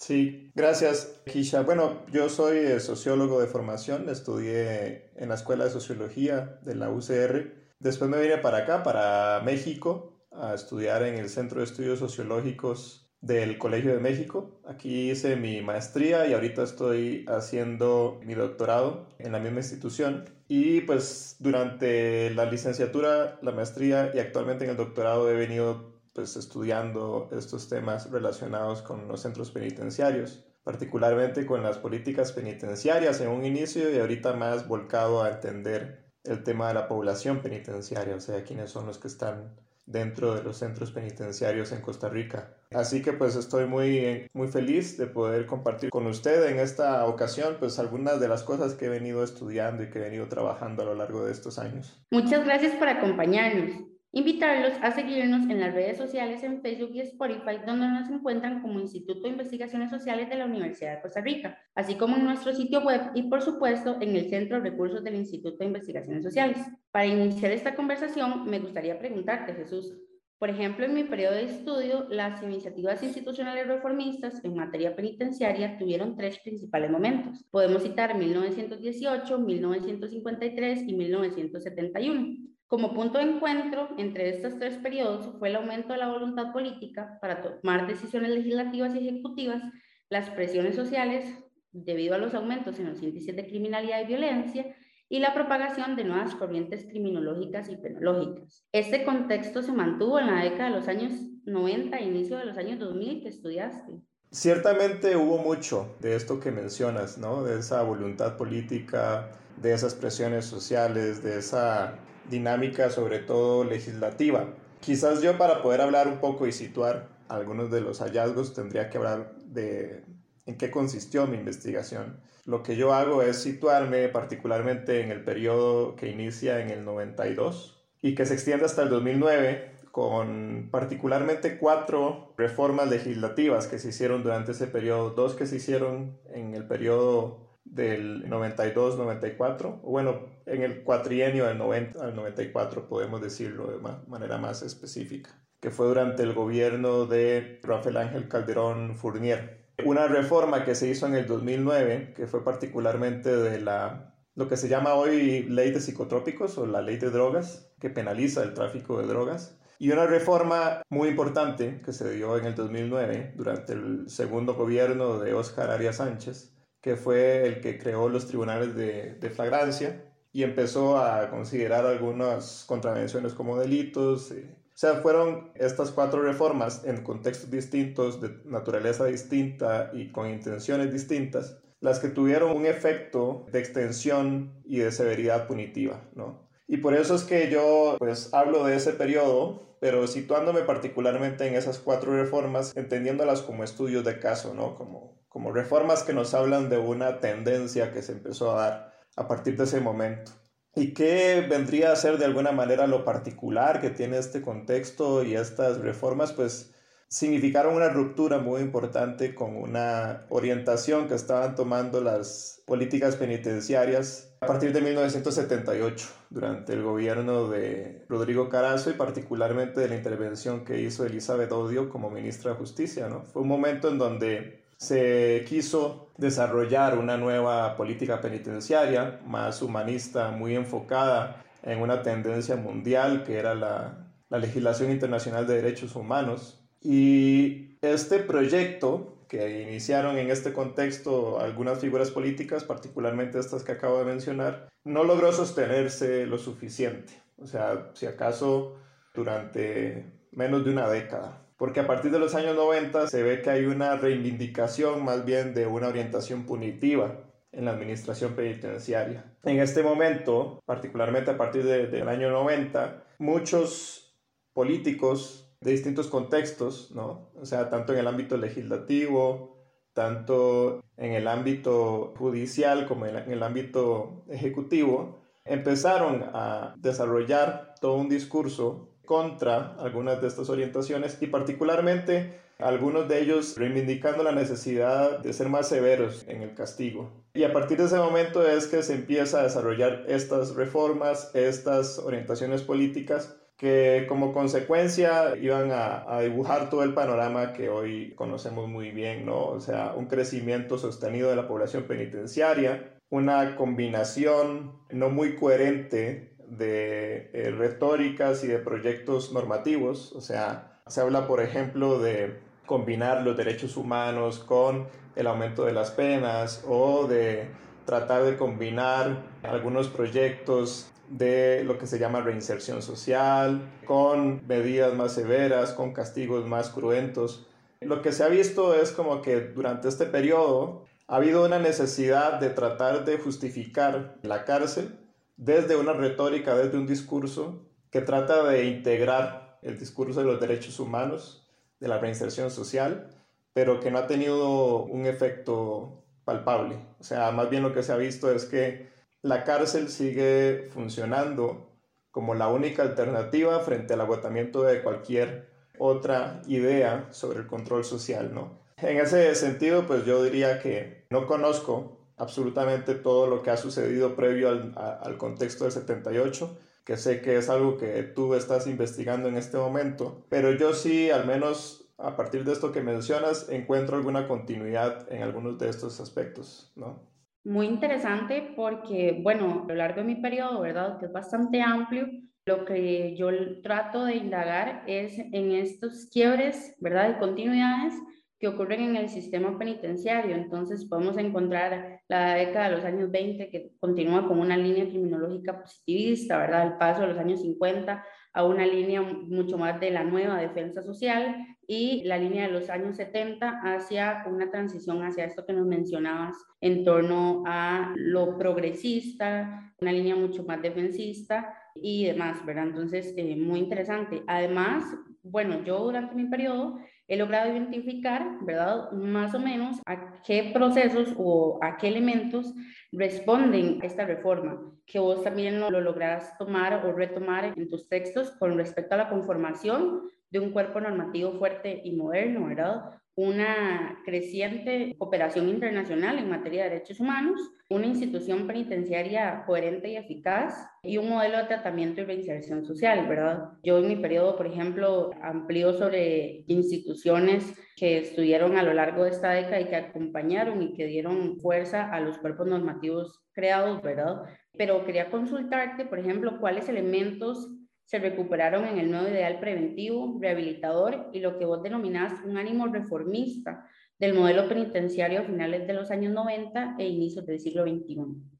Sí, 0.00 0.50
gracias, 0.54 1.20
Kisha. 1.26 1.60
Bueno, 1.60 2.06
yo 2.10 2.30
soy 2.30 2.56
eh, 2.56 2.80
sociólogo 2.80 3.38
de 3.38 3.46
formación, 3.46 4.08
estudié 4.08 5.10
en 5.16 5.28
la 5.28 5.34
Escuela 5.34 5.64
de 5.64 5.70
Sociología 5.70 6.58
de 6.62 6.74
la 6.74 6.88
UCR. 6.88 7.52
Después 7.78 8.10
me 8.10 8.18
vine 8.18 8.38
para 8.38 8.58
acá, 8.58 8.82
para 8.82 9.42
México, 9.44 10.26
a 10.32 10.54
estudiar 10.54 11.02
en 11.02 11.16
el 11.16 11.28
Centro 11.28 11.58
de 11.58 11.66
Estudios 11.66 11.98
Sociológicos 11.98 13.12
del 13.20 13.58
Colegio 13.58 13.92
de 13.92 14.00
México. 14.00 14.62
Aquí 14.66 15.10
hice 15.10 15.36
mi 15.36 15.60
maestría 15.60 16.26
y 16.26 16.32
ahorita 16.32 16.62
estoy 16.62 17.26
haciendo 17.28 18.20
mi 18.24 18.32
doctorado 18.32 19.06
en 19.18 19.32
la 19.32 19.38
misma 19.38 19.58
institución. 19.58 20.24
Y 20.48 20.80
pues 20.80 21.36
durante 21.40 22.30
la 22.30 22.46
licenciatura, 22.46 23.38
la 23.42 23.52
maestría 23.52 24.12
y 24.14 24.18
actualmente 24.18 24.64
en 24.64 24.70
el 24.70 24.76
doctorado 24.78 25.30
he 25.30 25.34
venido 25.34 25.99
pues 26.20 26.36
estudiando 26.36 27.30
estos 27.32 27.70
temas 27.70 28.10
relacionados 28.10 28.82
con 28.82 29.08
los 29.08 29.22
centros 29.22 29.50
penitenciarios, 29.50 30.44
particularmente 30.64 31.46
con 31.46 31.62
las 31.62 31.78
políticas 31.78 32.32
penitenciarias 32.32 33.22
en 33.22 33.30
un 33.30 33.46
inicio 33.46 33.90
y 33.90 33.98
ahorita 33.98 34.34
más 34.34 34.68
volcado 34.68 35.22
a 35.22 35.30
entender 35.30 36.04
el 36.24 36.44
tema 36.44 36.68
de 36.68 36.74
la 36.74 36.88
población 36.88 37.40
penitenciaria, 37.40 38.16
o 38.16 38.20
sea, 38.20 38.44
quiénes 38.44 38.70
son 38.70 38.84
los 38.84 38.98
que 38.98 39.08
están 39.08 39.56
dentro 39.86 40.34
de 40.34 40.42
los 40.42 40.58
centros 40.58 40.90
penitenciarios 40.90 41.72
en 41.72 41.80
Costa 41.80 42.10
Rica. 42.10 42.54
Así 42.70 43.00
que 43.00 43.14
pues 43.14 43.34
estoy 43.34 43.64
muy, 43.64 44.28
muy 44.34 44.48
feliz 44.48 44.98
de 44.98 45.06
poder 45.06 45.46
compartir 45.46 45.88
con 45.88 46.06
usted 46.06 46.50
en 46.50 46.58
esta 46.58 47.06
ocasión 47.06 47.56
pues 47.58 47.78
algunas 47.78 48.20
de 48.20 48.28
las 48.28 48.42
cosas 48.42 48.74
que 48.74 48.84
he 48.84 48.90
venido 48.90 49.24
estudiando 49.24 49.84
y 49.84 49.88
que 49.88 50.00
he 50.00 50.02
venido 50.02 50.28
trabajando 50.28 50.82
a 50.82 50.84
lo 50.84 50.94
largo 50.96 51.24
de 51.24 51.32
estos 51.32 51.58
años. 51.58 52.04
Muchas 52.10 52.44
gracias 52.44 52.74
por 52.74 52.88
acompañarnos. 52.88 53.90
Invitarlos 54.12 54.72
a 54.82 54.90
seguirnos 54.90 55.48
en 55.48 55.60
las 55.60 55.72
redes 55.72 55.96
sociales 55.96 56.42
en 56.42 56.60
Facebook 56.62 56.90
y 56.94 57.00
Spotify, 57.00 57.58
donde 57.64 57.86
nos 57.86 58.10
encuentran 58.10 58.60
como 58.60 58.80
Instituto 58.80 59.22
de 59.22 59.28
Investigaciones 59.28 59.88
Sociales 59.88 60.28
de 60.28 60.34
la 60.34 60.46
Universidad 60.46 60.96
de 60.96 61.02
Costa 61.02 61.20
Rica, 61.20 61.56
así 61.76 61.94
como 61.94 62.16
en 62.16 62.24
nuestro 62.24 62.52
sitio 62.52 62.80
web 62.80 63.00
y, 63.14 63.22
por 63.24 63.40
supuesto, 63.40 63.98
en 64.00 64.16
el 64.16 64.28
Centro 64.28 64.60
de 64.60 64.70
Recursos 64.70 65.04
del 65.04 65.14
Instituto 65.14 65.58
de 65.58 65.66
Investigaciones 65.66 66.24
Sociales. 66.24 66.58
Para 66.90 67.06
iniciar 67.06 67.52
esta 67.52 67.76
conversación, 67.76 68.50
me 68.50 68.58
gustaría 68.58 68.98
preguntarte, 68.98 69.54
Jesús, 69.54 69.96
por 70.40 70.50
ejemplo, 70.50 70.86
en 70.86 70.94
mi 70.94 71.04
periodo 71.04 71.34
de 71.34 71.44
estudio, 71.44 72.08
las 72.08 72.42
iniciativas 72.42 73.02
institucionales 73.04 73.68
reformistas 73.68 74.42
en 74.42 74.56
materia 74.56 74.96
penitenciaria 74.96 75.78
tuvieron 75.78 76.16
tres 76.16 76.40
principales 76.40 76.90
momentos. 76.90 77.44
Podemos 77.50 77.82
citar 77.84 78.16
1918, 78.16 79.38
1953 79.38 80.88
y 80.88 80.94
1971. 80.94 82.49
Como 82.70 82.94
punto 82.94 83.18
de 83.18 83.24
encuentro 83.24 83.88
entre 83.98 84.28
estos 84.28 84.56
tres 84.60 84.76
periodos 84.76 85.28
fue 85.40 85.48
el 85.48 85.56
aumento 85.56 85.92
de 85.92 85.98
la 85.98 86.06
voluntad 86.06 86.52
política 86.52 87.18
para 87.20 87.42
tomar 87.42 87.88
decisiones 87.88 88.30
legislativas 88.30 88.94
y 88.94 89.08
ejecutivas, 89.08 89.60
las 90.08 90.30
presiones 90.30 90.76
sociales 90.76 91.36
debido 91.72 92.14
a 92.14 92.18
los 92.18 92.32
aumentos 92.32 92.78
en 92.78 92.88
los 92.88 93.02
índices 93.02 93.34
de 93.34 93.48
criminalidad 93.48 94.00
y 94.02 94.06
violencia 94.06 94.76
y 95.08 95.18
la 95.18 95.34
propagación 95.34 95.96
de 95.96 96.04
nuevas 96.04 96.36
corrientes 96.36 96.86
criminológicas 96.86 97.68
y 97.70 97.76
penológicas. 97.76 98.68
Este 98.70 99.04
contexto 99.04 99.62
se 99.62 99.72
mantuvo 99.72 100.20
en 100.20 100.28
la 100.28 100.44
década 100.44 100.70
de 100.70 100.76
los 100.76 100.86
años 100.86 101.12
90 101.46 101.96
e 101.96 102.04
inicio 102.04 102.38
de 102.38 102.44
los 102.44 102.56
años 102.56 102.78
2000 102.78 103.20
que 103.20 103.30
estudiaste. 103.30 104.00
Ciertamente 104.30 105.16
hubo 105.16 105.38
mucho 105.38 105.96
de 105.98 106.14
esto 106.14 106.38
que 106.38 106.52
mencionas, 106.52 107.18
¿no? 107.18 107.42
De 107.42 107.58
esa 107.58 107.82
voluntad 107.82 108.36
política, 108.36 109.28
de 109.60 109.72
esas 109.72 109.96
presiones 109.96 110.44
sociales, 110.44 111.20
de 111.24 111.40
esa 111.40 111.98
dinámica 112.30 112.90
sobre 112.90 113.18
todo 113.18 113.64
legislativa. 113.64 114.54
Quizás 114.80 115.20
yo 115.20 115.36
para 115.36 115.62
poder 115.62 115.80
hablar 115.80 116.08
un 116.08 116.18
poco 116.18 116.46
y 116.46 116.52
situar 116.52 117.08
algunos 117.28 117.70
de 117.70 117.80
los 117.80 118.00
hallazgos 118.00 118.54
tendría 118.54 118.88
que 118.88 118.98
hablar 118.98 119.34
de 119.44 120.04
en 120.46 120.56
qué 120.56 120.70
consistió 120.70 121.26
mi 121.26 121.36
investigación. 121.36 122.20
Lo 122.46 122.62
que 122.62 122.76
yo 122.76 122.94
hago 122.94 123.22
es 123.22 123.42
situarme 123.42 124.08
particularmente 124.08 125.02
en 125.02 125.10
el 125.10 125.22
periodo 125.22 125.94
que 125.96 126.08
inicia 126.08 126.60
en 126.60 126.70
el 126.70 126.84
92 126.84 127.84
y 128.02 128.14
que 128.14 128.26
se 128.26 128.34
extiende 128.34 128.64
hasta 128.64 128.82
el 128.82 128.88
2009 128.88 129.70
con 129.92 130.68
particularmente 130.70 131.58
cuatro 131.58 132.32
reformas 132.36 132.88
legislativas 132.88 133.66
que 133.66 133.78
se 133.78 133.88
hicieron 133.88 134.22
durante 134.22 134.52
ese 134.52 134.66
periodo, 134.66 135.10
dos 135.10 135.34
que 135.34 135.46
se 135.46 135.56
hicieron 135.56 136.18
en 136.32 136.54
el 136.54 136.66
periodo 136.66 137.49
del 137.64 138.28
92-94, 138.28 139.80
o 139.82 139.90
bueno, 139.90 140.26
en 140.46 140.62
el 140.62 140.82
cuatrienio 140.82 141.46
del 141.46 141.58
90 141.58 142.04
al 142.04 142.16
94, 142.16 142.88
podemos 142.88 143.20
decirlo 143.20 143.70
de 143.70 143.78
manera 144.08 144.38
más 144.38 144.62
específica, 144.62 145.30
que 145.60 145.70
fue 145.70 145.86
durante 145.86 146.22
el 146.22 146.32
gobierno 146.32 147.06
de 147.06 147.60
Rafael 147.62 147.96
Ángel 147.96 148.28
Calderón 148.28 148.96
Fournier. 148.96 149.70
Una 149.84 150.06
reforma 150.08 150.64
que 150.64 150.74
se 150.74 150.88
hizo 150.88 151.06
en 151.06 151.14
el 151.14 151.26
2009, 151.26 152.12
que 152.14 152.26
fue 152.26 152.44
particularmente 152.44 153.34
de 153.34 153.60
la 153.60 154.10
lo 154.34 154.48
que 154.48 154.56
se 154.56 154.68
llama 154.68 154.94
hoy 154.94 155.42
ley 155.42 155.70
de 155.70 155.80
psicotrópicos 155.80 156.56
o 156.56 156.66
la 156.66 156.80
ley 156.80 156.96
de 156.96 157.10
drogas, 157.10 157.70
que 157.78 157.90
penaliza 157.90 158.42
el 158.42 158.54
tráfico 158.54 158.98
de 158.98 159.06
drogas. 159.06 159.58
Y 159.78 159.90
una 159.90 160.06
reforma 160.06 160.82
muy 160.88 161.08
importante 161.08 161.80
que 161.84 161.92
se 161.92 162.14
dio 162.14 162.36
en 162.36 162.44
el 162.44 162.54
2009 162.54 163.34
durante 163.36 163.72
el 163.72 164.08
segundo 164.08 164.54
gobierno 164.54 165.18
de 165.18 165.34
Óscar 165.34 165.70
Arias 165.70 165.96
Sánchez, 165.96 166.54
que 166.80 166.96
fue 166.96 167.46
el 167.46 167.60
que 167.60 167.78
creó 167.78 168.08
los 168.08 168.26
tribunales 168.26 168.74
de, 168.74 169.14
de 169.14 169.30
flagrancia 169.30 170.04
y 170.32 170.42
empezó 170.42 170.98
a 170.98 171.28
considerar 171.30 171.86
algunas 171.86 172.64
contravenciones 172.66 173.34
como 173.34 173.58
delitos. 173.58 174.30
Eh. 174.30 174.46
O 174.74 174.78
sea, 174.80 174.94
fueron 174.94 175.50
estas 175.56 175.90
cuatro 175.90 176.22
reformas 176.22 176.84
en 176.84 177.02
contextos 177.02 177.50
distintos, 177.50 178.20
de 178.20 178.30
naturaleza 178.44 179.04
distinta 179.06 179.90
y 179.92 180.10
con 180.10 180.30
intenciones 180.30 180.92
distintas, 180.92 181.58
las 181.80 181.98
que 181.98 182.08
tuvieron 182.08 182.56
un 182.56 182.66
efecto 182.66 183.46
de 183.52 183.58
extensión 183.58 184.52
y 184.64 184.78
de 184.78 184.92
severidad 184.92 185.46
punitiva, 185.46 186.08
¿no? 186.14 186.48
Y 186.66 186.76
por 186.76 186.94
eso 186.94 187.16
es 187.16 187.24
que 187.24 187.50
yo 187.50 187.96
pues 187.98 188.32
hablo 188.32 188.64
de 188.64 188.76
ese 188.76 188.92
periodo, 188.92 189.76
pero 189.80 190.06
situándome 190.06 190.60
particularmente 190.60 191.46
en 191.48 191.54
esas 191.54 191.78
cuatro 191.78 192.14
reformas, 192.14 192.76
entendiéndolas 192.76 193.42
como 193.42 193.64
estudios 193.64 194.04
de 194.04 194.20
caso, 194.20 194.54
¿no? 194.54 194.76
Como, 194.76 195.19
como 195.30 195.52
reformas 195.52 196.02
que 196.02 196.12
nos 196.12 196.34
hablan 196.34 196.68
de 196.68 196.76
una 196.76 197.20
tendencia 197.20 197.92
que 197.92 198.02
se 198.02 198.12
empezó 198.12 198.50
a 198.50 198.60
dar 198.60 198.92
a 199.16 199.28
partir 199.28 199.56
de 199.56 199.64
ese 199.64 199.80
momento. 199.80 200.32
¿Y 200.74 200.92
qué 200.92 201.46
vendría 201.48 201.92
a 201.92 201.96
ser 201.96 202.18
de 202.18 202.24
alguna 202.24 202.52
manera 202.52 202.86
lo 202.86 203.04
particular 203.04 203.80
que 203.80 203.90
tiene 203.90 204.18
este 204.18 204.42
contexto 204.42 205.24
y 205.24 205.36
estas 205.36 205.78
reformas? 205.78 206.32
Pues 206.32 206.74
significaron 207.08 207.74
una 207.74 207.88
ruptura 207.88 208.38
muy 208.38 208.60
importante 208.60 209.34
con 209.34 209.56
una 209.56 210.26
orientación 210.30 211.08
que 211.08 211.14
estaban 211.14 211.54
tomando 211.54 212.00
las 212.00 212.62
políticas 212.66 213.16
penitenciarias 213.16 214.32
a 214.40 214.46
partir 214.46 214.72
de 214.72 214.80
1978, 214.80 216.08
durante 216.30 216.72
el 216.72 216.82
gobierno 216.82 217.48
de 217.48 218.04
Rodrigo 218.08 218.48
Carazo 218.48 218.90
y 218.90 218.94
particularmente 218.94 219.80
de 219.80 219.88
la 219.88 219.96
intervención 219.96 220.64
que 220.64 220.80
hizo 220.80 221.04
Elizabeth 221.04 221.52
Odio 221.52 221.88
como 221.88 222.10
ministra 222.10 222.52
de 222.52 222.56
Justicia. 222.56 223.08
¿no? 223.08 223.22
Fue 223.24 223.42
un 223.42 223.48
momento 223.48 223.88
en 223.88 223.98
donde 223.98 224.59
se 224.80 225.44
quiso 225.46 226.08
desarrollar 226.16 226.96
una 226.96 227.18
nueva 227.18 227.76
política 227.76 228.22
penitenciaria 228.22 229.20
más 229.26 229.60
humanista, 229.60 230.30
muy 230.30 230.56
enfocada 230.56 231.44
en 231.62 231.82
una 231.82 232.02
tendencia 232.02 232.56
mundial 232.56 233.22
que 233.24 233.38
era 233.38 233.54
la, 233.54 234.10
la 234.30 234.38
legislación 234.38 234.90
internacional 234.90 235.46
de 235.46 235.56
derechos 235.56 235.94
humanos 235.96 236.64
y 236.80 237.76
este 237.82 238.20
proyecto 238.20 239.26
que 239.28 239.62
iniciaron 239.62 240.16
en 240.16 240.30
este 240.30 240.54
contexto 240.54 241.38
algunas 241.38 241.78
figuras 241.78 242.10
políticas, 242.10 242.64
particularmente 242.64 243.38
estas 243.38 243.62
que 243.62 243.72
acabo 243.72 243.98
de 243.98 244.06
mencionar, 244.06 244.68
no 244.84 245.04
logró 245.04 245.30
sostenerse 245.30 246.24
lo 246.24 246.38
suficiente. 246.38 247.12
O 247.36 247.46
sea, 247.46 247.90
si 247.92 248.06
acaso 248.06 248.78
durante 249.14 250.06
menos 250.32 250.64
de 250.64 250.70
una 250.70 250.88
década. 250.88 251.46
Porque 251.60 251.80
a 251.80 251.86
partir 251.86 252.10
de 252.10 252.18
los 252.18 252.34
años 252.34 252.56
90 252.56 253.08
se 253.08 253.22
ve 253.22 253.42
que 253.42 253.50
hay 253.50 253.66
una 253.66 253.94
reivindicación 253.94 255.04
más 255.04 255.26
bien 255.26 255.52
de 255.52 255.66
una 255.66 255.88
orientación 255.88 256.46
punitiva 256.46 257.18
en 257.52 257.66
la 257.66 257.72
administración 257.72 258.32
penitenciaria. 258.32 259.30
En 259.44 259.60
este 259.60 259.82
momento, 259.82 260.62
particularmente 260.64 261.32
a 261.32 261.36
partir 261.36 261.64
del 261.64 262.08
año 262.08 262.30
90, 262.30 263.04
muchos 263.18 264.16
políticos 264.54 265.52
de 265.60 265.72
distintos 265.72 266.06
contextos, 266.06 266.92
¿no? 266.92 267.28
O 267.38 267.44
sea, 267.44 267.68
tanto 267.68 267.92
en 267.92 267.98
el 267.98 268.06
ámbito 268.06 268.38
legislativo, 268.38 269.58
tanto 269.92 270.82
en 270.96 271.12
el 271.12 271.28
ámbito 271.28 272.14
judicial 272.16 272.86
como 272.86 273.04
en 273.04 273.30
el 273.30 273.42
ámbito 273.42 274.24
ejecutivo, 274.30 275.18
empezaron 275.44 276.24
a 276.32 276.74
desarrollar 276.78 277.74
todo 277.82 277.96
un 277.96 278.08
discurso 278.08 278.88
contra 279.04 279.74
algunas 279.78 280.20
de 280.20 280.28
estas 280.28 280.48
orientaciones 280.50 281.18
y 281.20 281.26
particularmente 281.26 282.40
algunos 282.58 283.08
de 283.08 283.20
ellos 283.20 283.56
reivindicando 283.56 284.22
la 284.22 284.32
necesidad 284.32 285.18
de 285.18 285.32
ser 285.32 285.48
más 285.48 285.68
severos 285.68 286.24
en 286.28 286.42
el 286.42 286.54
castigo. 286.54 287.10
Y 287.34 287.44
a 287.44 287.52
partir 287.52 287.78
de 287.78 287.84
ese 287.84 287.96
momento 287.96 288.46
es 288.46 288.66
que 288.66 288.82
se 288.82 288.94
empieza 288.94 289.40
a 289.40 289.44
desarrollar 289.44 290.04
estas 290.08 290.54
reformas, 290.54 291.30
estas 291.34 291.98
orientaciones 291.98 292.62
políticas 292.62 293.36
que 293.56 294.06
como 294.08 294.32
consecuencia 294.32 295.36
iban 295.36 295.70
a, 295.70 296.20
dibujar 296.22 296.70
todo 296.70 296.82
el 296.82 296.94
panorama 296.94 297.52
que 297.52 297.68
hoy 297.68 298.14
conocemos 298.14 298.68
muy 298.68 298.90
bien, 298.90 299.26
¿no? 299.26 299.48
O 299.48 299.60
sea, 299.60 299.92
un 299.94 300.06
crecimiento 300.06 300.78
sostenido 300.78 301.28
de 301.28 301.36
la 301.36 301.46
población 301.46 301.82
penitenciaria, 301.82 302.94
una 303.10 303.56
combinación 303.56 304.72
no 304.88 305.10
muy 305.10 305.36
coherente 305.36 306.29
de 306.50 307.30
eh, 307.32 307.50
retóricas 307.56 308.44
y 308.44 308.48
de 308.48 308.58
proyectos 308.58 309.32
normativos, 309.32 310.12
o 310.12 310.20
sea, 310.20 310.80
se 310.86 311.00
habla, 311.00 311.26
por 311.26 311.40
ejemplo, 311.40 311.98
de 311.98 312.40
combinar 312.66 313.22
los 313.22 313.36
derechos 313.36 313.76
humanos 313.76 314.38
con 314.40 314.86
el 315.16 315.26
aumento 315.26 315.64
de 315.64 315.72
las 315.72 315.90
penas 315.90 316.64
o 316.68 317.06
de 317.06 317.48
tratar 317.84 318.24
de 318.24 318.36
combinar 318.36 319.22
algunos 319.42 319.88
proyectos 319.88 320.90
de 321.08 321.64
lo 321.64 321.78
que 321.78 321.86
se 321.86 321.98
llama 321.98 322.20
reinserción 322.20 322.82
social, 322.82 323.60
con 323.84 324.46
medidas 324.46 324.94
más 324.94 325.12
severas, 325.12 325.72
con 325.72 325.92
castigos 325.92 326.46
más 326.46 326.70
cruentos. 326.70 327.46
Lo 327.80 328.02
que 328.02 328.12
se 328.12 328.22
ha 328.22 328.28
visto 328.28 328.74
es 328.74 328.92
como 328.92 329.20
que 329.22 329.40
durante 329.40 329.88
este 329.88 330.06
periodo 330.06 330.84
ha 331.08 331.16
habido 331.16 331.44
una 331.44 331.58
necesidad 331.58 332.38
de 332.38 332.50
tratar 332.50 333.04
de 333.04 333.18
justificar 333.18 334.14
la 334.22 334.44
cárcel 334.44 334.99
desde 335.40 335.76
una 335.76 335.94
retórica, 335.94 336.54
desde 336.54 336.76
un 336.76 336.86
discurso 336.86 337.66
que 337.90 338.02
trata 338.02 338.44
de 338.44 338.66
integrar 338.66 339.58
el 339.62 339.78
discurso 339.78 340.20
de 340.20 340.26
los 340.26 340.38
derechos 340.38 340.78
humanos, 340.78 341.48
de 341.80 341.88
la 341.88 341.96
reinserción 341.96 342.50
social, 342.50 343.08
pero 343.54 343.80
que 343.80 343.90
no 343.90 343.98
ha 343.98 344.06
tenido 344.06 344.82
un 344.84 345.06
efecto 345.06 346.04
palpable. 346.26 346.76
O 347.00 347.04
sea, 347.04 347.30
más 347.30 347.48
bien 347.48 347.62
lo 347.62 347.72
que 347.72 347.82
se 347.82 347.90
ha 347.90 347.96
visto 347.96 348.30
es 348.30 348.44
que 348.44 348.90
la 349.22 349.44
cárcel 349.44 349.88
sigue 349.88 350.68
funcionando 350.74 351.72
como 352.10 352.34
la 352.34 352.48
única 352.48 352.82
alternativa 352.82 353.60
frente 353.60 353.94
al 353.94 354.02
agotamiento 354.02 354.62
de 354.62 354.82
cualquier 354.82 355.48
otra 355.78 356.42
idea 356.48 357.08
sobre 357.12 357.38
el 357.38 357.46
control 357.46 357.84
social, 357.84 358.34
¿no? 358.34 358.60
En 358.76 358.98
ese 358.98 359.34
sentido, 359.34 359.86
pues 359.86 360.04
yo 360.04 360.22
diría 360.22 360.60
que 360.60 361.06
no 361.08 361.26
conozco 361.26 361.99
absolutamente 362.20 362.94
todo 362.94 363.26
lo 363.26 363.42
que 363.42 363.50
ha 363.50 363.56
sucedido 363.56 364.14
previo 364.14 364.48
al, 364.48 364.74
al 364.76 365.18
contexto 365.18 365.64
del 365.64 365.72
78, 365.72 366.58
que 366.84 366.96
sé 366.96 367.20
que 367.20 367.36
es 367.36 367.48
algo 367.48 367.76
que 367.76 368.02
tú 368.02 368.34
estás 368.34 368.66
investigando 368.66 369.28
en 369.28 369.36
este 369.36 369.56
momento, 369.56 370.24
pero 370.28 370.52
yo 370.52 370.72
sí, 370.72 371.10
al 371.10 371.26
menos 371.26 371.80
a 372.00 372.16
partir 372.16 372.44
de 372.44 372.52
esto 372.52 372.72
que 372.72 372.80
mencionas, 372.80 373.48
encuentro 373.50 373.96
alguna 373.96 374.26
continuidad 374.26 375.10
en 375.12 375.22
algunos 375.22 375.58
de 375.58 375.68
estos 375.68 376.00
aspectos, 376.00 376.72
¿no? 376.74 376.98
Muy 377.44 377.66
interesante 377.66 378.52
porque, 378.56 379.20
bueno, 379.22 379.64
a 379.64 379.68
lo 379.68 379.74
largo 379.74 380.00
de 380.00 380.06
mi 380.06 380.16
periodo, 380.16 380.60
¿verdad? 380.60 380.98
Que 380.98 381.06
es 381.06 381.12
bastante 381.12 381.62
amplio, 381.62 382.06
lo 382.46 382.64
que 382.64 383.16
yo 383.16 383.28
trato 383.62 384.04
de 384.04 384.16
indagar 384.16 384.82
es 384.86 385.18
en 385.18 385.52
estos 385.52 386.06
quiebres, 386.10 386.74
¿verdad? 386.80 387.08
De 387.08 387.18
continuidades 387.18 387.94
que 388.38 388.48
ocurren 388.48 388.80
en 388.80 388.96
el 388.96 389.08
sistema 389.08 389.58
penitenciario. 389.58 390.34
Entonces 390.34 390.86
podemos 390.86 391.16
encontrar 391.18 391.99
la 392.10 392.34
década 392.34 392.68
de 392.68 392.76
los 392.76 392.84
años 392.84 393.08
20 393.08 393.50
que 393.50 393.70
continúa 393.78 394.26
con 394.26 394.40
una 394.40 394.56
línea 394.56 394.84
criminológica 394.88 395.60
positivista, 395.60 396.38
¿verdad? 396.38 396.66
El 396.66 396.72
paso 396.76 397.02
de 397.02 397.06
los 397.06 397.18
años 397.18 397.40
50 397.40 398.04
a 398.32 398.44
una 398.44 398.66
línea 398.66 399.00
mucho 399.00 399.56
más 399.56 399.78
de 399.78 399.92
la 399.92 400.02
nueva 400.02 400.36
defensa 400.40 400.82
social 400.82 401.36
y 401.68 402.02
la 402.04 402.18
línea 402.18 402.48
de 402.48 402.52
los 402.52 402.68
años 402.68 402.96
70 402.96 403.60
hacia 403.62 404.24
una 404.26 404.50
transición 404.50 405.04
hacia 405.04 405.24
esto 405.24 405.46
que 405.46 405.52
nos 405.52 405.66
mencionabas 405.66 406.36
en 406.60 406.84
torno 406.84 407.44
a 407.46 407.94
lo 407.94 408.36
progresista, 408.36 409.72
una 409.80 409.92
línea 409.92 410.16
mucho 410.16 410.42
más 410.42 410.60
defensista 410.60 411.54
y 411.76 412.06
demás, 412.06 412.44
¿verdad? 412.44 412.66
Entonces, 412.66 413.14
eh, 413.16 413.36
muy 413.36 413.60
interesante. 413.60 414.24
Además, 414.26 414.82
bueno, 415.22 415.62
yo 415.62 415.78
durante 415.78 416.16
mi 416.16 416.24
periodo 416.24 416.76
he 417.10 417.16
logrado 417.16 417.50
identificar, 417.50 418.38
¿verdad? 418.42 418.92
Más 418.92 419.34
o 419.34 419.40
menos 419.40 419.80
a 419.84 420.22
qué 420.22 420.52
procesos 420.54 421.12
o 421.18 421.58
a 421.60 421.76
qué 421.76 421.88
elementos 421.88 422.54
responden 422.92 423.80
esta 423.82 424.06
reforma, 424.06 424.62
que 424.86 425.00
vos 425.00 425.24
también 425.24 425.58
lo, 425.58 425.70
lo 425.70 425.80
lograrás 425.80 426.38
tomar 426.38 426.86
o 426.86 426.92
retomar 426.92 427.52
en 427.56 427.68
tus 427.68 427.88
textos 427.88 428.30
con 428.38 428.56
respecto 428.56 428.94
a 428.94 428.98
la 428.98 429.08
conformación 429.08 430.08
de 430.30 430.38
un 430.38 430.52
cuerpo 430.52 430.80
normativo 430.80 431.32
fuerte 431.32 431.80
y 431.84 431.96
moderno, 431.96 432.46
¿verdad? 432.46 432.99
Una 433.20 434.00
creciente 434.06 434.94
cooperación 434.96 435.50
internacional 435.50 436.18
en 436.18 436.30
materia 436.30 436.64
de 436.64 436.70
derechos 436.70 437.00
humanos, 437.00 437.38
una 437.68 437.86
institución 437.86 438.46
penitenciaria 438.46 439.44
coherente 439.46 439.90
y 439.90 439.96
eficaz 439.96 440.66
y 440.82 440.96
un 440.96 441.10
modelo 441.10 441.36
de 441.36 441.44
tratamiento 441.44 442.00
y 442.00 442.04
reinserción 442.04 442.64
social, 442.64 443.06
¿verdad? 443.06 443.50
Yo 443.62 443.78
en 443.78 443.88
mi 443.88 443.96
periodo, 443.96 444.36
por 444.36 444.46
ejemplo, 444.46 445.10
amplío 445.22 445.74
sobre 445.74 446.44
instituciones 446.46 447.54
que 447.76 447.98
estuvieron 447.98 448.56
a 448.56 448.62
lo 448.62 448.72
largo 448.72 449.04
de 449.04 449.10
esta 449.10 449.32
década 449.32 449.60
y 449.60 449.66
que 449.66 449.76
acompañaron 449.76 450.62
y 450.62 450.72
que 450.72 450.86
dieron 450.86 451.38
fuerza 451.40 451.92
a 451.92 452.00
los 452.00 452.16
cuerpos 452.18 452.46
normativos 452.46 453.22
creados, 453.32 453.82
¿verdad? 453.82 454.22
Pero 454.56 454.84
quería 454.86 455.10
consultarte, 455.10 455.84
por 455.84 455.98
ejemplo, 455.98 456.40
cuáles 456.40 456.70
elementos 456.70 457.59
se 457.90 457.98
recuperaron 457.98 458.66
en 458.66 458.78
el 458.78 458.88
nuevo 458.88 459.08
ideal 459.08 459.40
preventivo, 459.40 460.16
rehabilitador 460.20 461.08
y 461.12 461.18
lo 461.18 461.36
que 461.40 461.44
vos 461.44 461.60
denominás 461.60 462.24
un 462.24 462.38
ánimo 462.38 462.68
reformista 462.68 463.66
del 463.98 464.14
modelo 464.14 464.48
penitenciario 464.48 465.22
a 465.22 465.24
finales 465.24 465.66
de 465.66 465.72
los 465.72 465.90
años 465.90 466.12
90 466.12 466.76
e 466.78 466.86
inicios 466.86 467.26
del 467.26 467.40
siglo 467.40 467.64
XXI. 467.64 467.96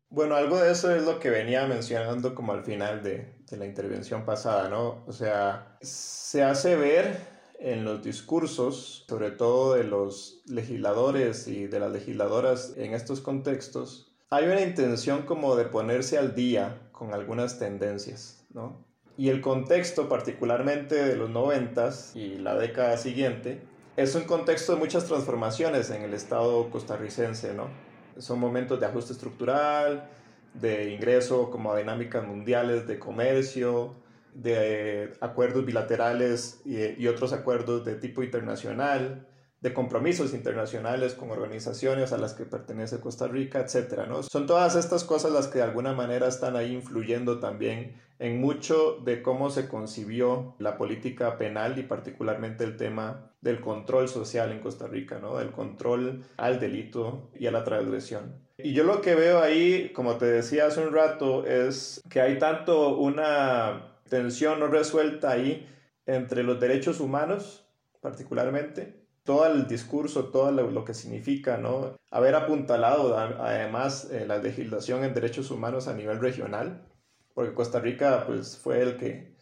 Bueno, 0.09 0.37
algo 0.37 0.61
de 0.61 0.71
eso 0.71 0.95
es 0.95 1.03
lo 1.03 1.19
que 1.19 1.31
venía 1.31 1.67
mencionando 1.67 2.33
como 2.33 2.53
al 2.53 2.63
final 2.63 3.03
de, 3.03 3.39
de 3.51 3.57
la 3.57 3.67
intervención 3.67 4.25
pasada, 4.25 4.69
¿no? 4.69 5.03
O 5.09 5.13
sea, 5.13 5.77
se 5.81 6.45
hace 6.45 6.77
ver 6.77 7.17
en 7.59 7.85
los 7.85 8.05
discursos, 8.05 9.05
sobre 9.09 9.33
todo 9.33 9.75
de 9.75 9.83
los 9.83 10.45
legisladores 10.47 11.49
y 11.49 11.67
de 11.67 11.81
las 11.81 11.91
legisladoras 11.91 12.75
en 12.77 12.95
estos 12.95 13.21
contextos, 13.21 14.15
hay 14.31 14.45
una 14.45 14.61
intención 14.61 15.23
como 15.23 15.57
de 15.57 15.65
ponerse 15.65 16.19
al 16.19 16.37
día 16.37 16.89
con 16.93 17.15
algunas 17.15 17.59
tendencias, 17.59 18.47
¿no? 18.55 18.89
Y 19.21 19.29
el 19.29 19.43
contexto 19.43 20.09
particularmente 20.09 20.95
de 20.95 21.15
los 21.15 21.29
noventas 21.29 22.17
y 22.17 22.39
la 22.39 22.57
década 22.57 22.97
siguiente 22.97 23.61
es 23.99 24.15
un 24.15 24.23
contexto 24.23 24.73
de 24.73 24.79
muchas 24.79 25.05
transformaciones 25.05 25.91
en 25.91 26.01
el 26.01 26.15
Estado 26.15 26.71
costarricense, 26.71 27.53
¿no? 27.53 27.69
Son 28.17 28.41
momentos 28.41 28.81
de 28.81 28.87
ajuste 28.87 29.13
estructural, 29.13 30.09
de 30.55 30.95
ingreso 30.95 31.51
como 31.51 31.71
a 31.71 31.77
dinámicas 31.77 32.27
mundiales 32.27 32.87
de 32.87 32.99
comercio, 32.99 33.95
de 34.33 35.13
acuerdos 35.21 35.67
bilaterales 35.67 36.63
y, 36.65 37.07
otros 37.07 37.35
acuerdos 37.35 37.85
de 37.85 37.97
tipo 37.97 38.23
internacional, 38.23 39.29
de 39.61 39.75
compromisos 39.75 40.33
internacionales 40.33 41.13
con 41.13 41.31
organizaciones 41.31 42.15
a 42.15 42.17
las 42.17 42.33
que 42.33 42.47
pertenece 42.47 43.01
Costa 43.01 43.29
Rica, 43.29 43.61
etcétera, 43.61 44.07
¿no? 44.07 44.23
Son 44.23 44.47
todas 44.47 44.77
estas 44.77 45.05
cosas 45.05 45.31
las 45.33 45.49
que 45.49 45.59
de 45.59 45.65
alguna 45.65 45.93
manera 45.93 46.27
están 46.27 46.57
ahí 46.57 46.73
influyendo 46.73 47.39
también 47.39 48.01
en 48.21 48.39
mucho 48.39 48.99
de 49.03 49.23
cómo 49.23 49.49
se 49.49 49.67
concibió 49.67 50.55
la 50.59 50.77
política 50.77 51.39
penal 51.39 51.79
y 51.79 51.83
particularmente 51.83 52.65
el 52.65 52.77
tema 52.77 53.33
del 53.41 53.61
control 53.61 54.09
social 54.09 54.53
en 54.53 54.61
Costa 54.61 54.87
Rica, 54.87 55.19
¿no? 55.19 55.39
Del 55.39 55.51
control 55.51 56.23
al 56.37 56.61
delito 56.61 57.31
y 57.35 57.47
a 57.47 57.51
la 57.51 57.65
transgresión. 57.65 58.47
Y 58.59 58.75
yo 58.75 58.85
lo 58.85 59.01
que 59.01 59.15
veo 59.15 59.41
ahí, 59.41 59.91
como 59.95 60.17
te 60.19 60.27
decía 60.27 60.67
hace 60.67 60.87
un 60.87 60.93
rato, 60.93 61.47
es 61.47 62.03
que 62.11 62.21
hay 62.21 62.39
tanto 62.39 62.99
una 62.99 63.97
tensión 64.11 64.61
no 64.61 64.67
resuelta 64.67 65.31
ahí 65.31 65.67
entre 66.05 66.43
los 66.43 66.61
derechos 66.61 67.01
humanos, 67.01 67.67
particularmente, 68.03 69.01
todo 69.25 69.47
el 69.47 69.67
discurso, 69.67 70.27
todo 70.27 70.51
lo, 70.51 70.85
que 70.85 70.93
significa, 70.93 71.57
¿no? 71.57 71.97
Haber 72.11 72.35
apuntalado 72.35 73.17
además 73.17 74.11
eh, 74.11 74.27
la 74.27 74.37
legislación 74.39 75.05
en 75.05 75.15
derechos 75.15 75.51
humanos 75.51 75.89
a 75.89 75.95
nivel 75.95 76.21
regional, 76.21 76.83
porque 77.35 77.55
Costa 77.55 77.81
Rica 77.81 78.25
pues 78.27 78.57
fue 78.57 78.81
el 78.83 78.97
que, 78.97 79.35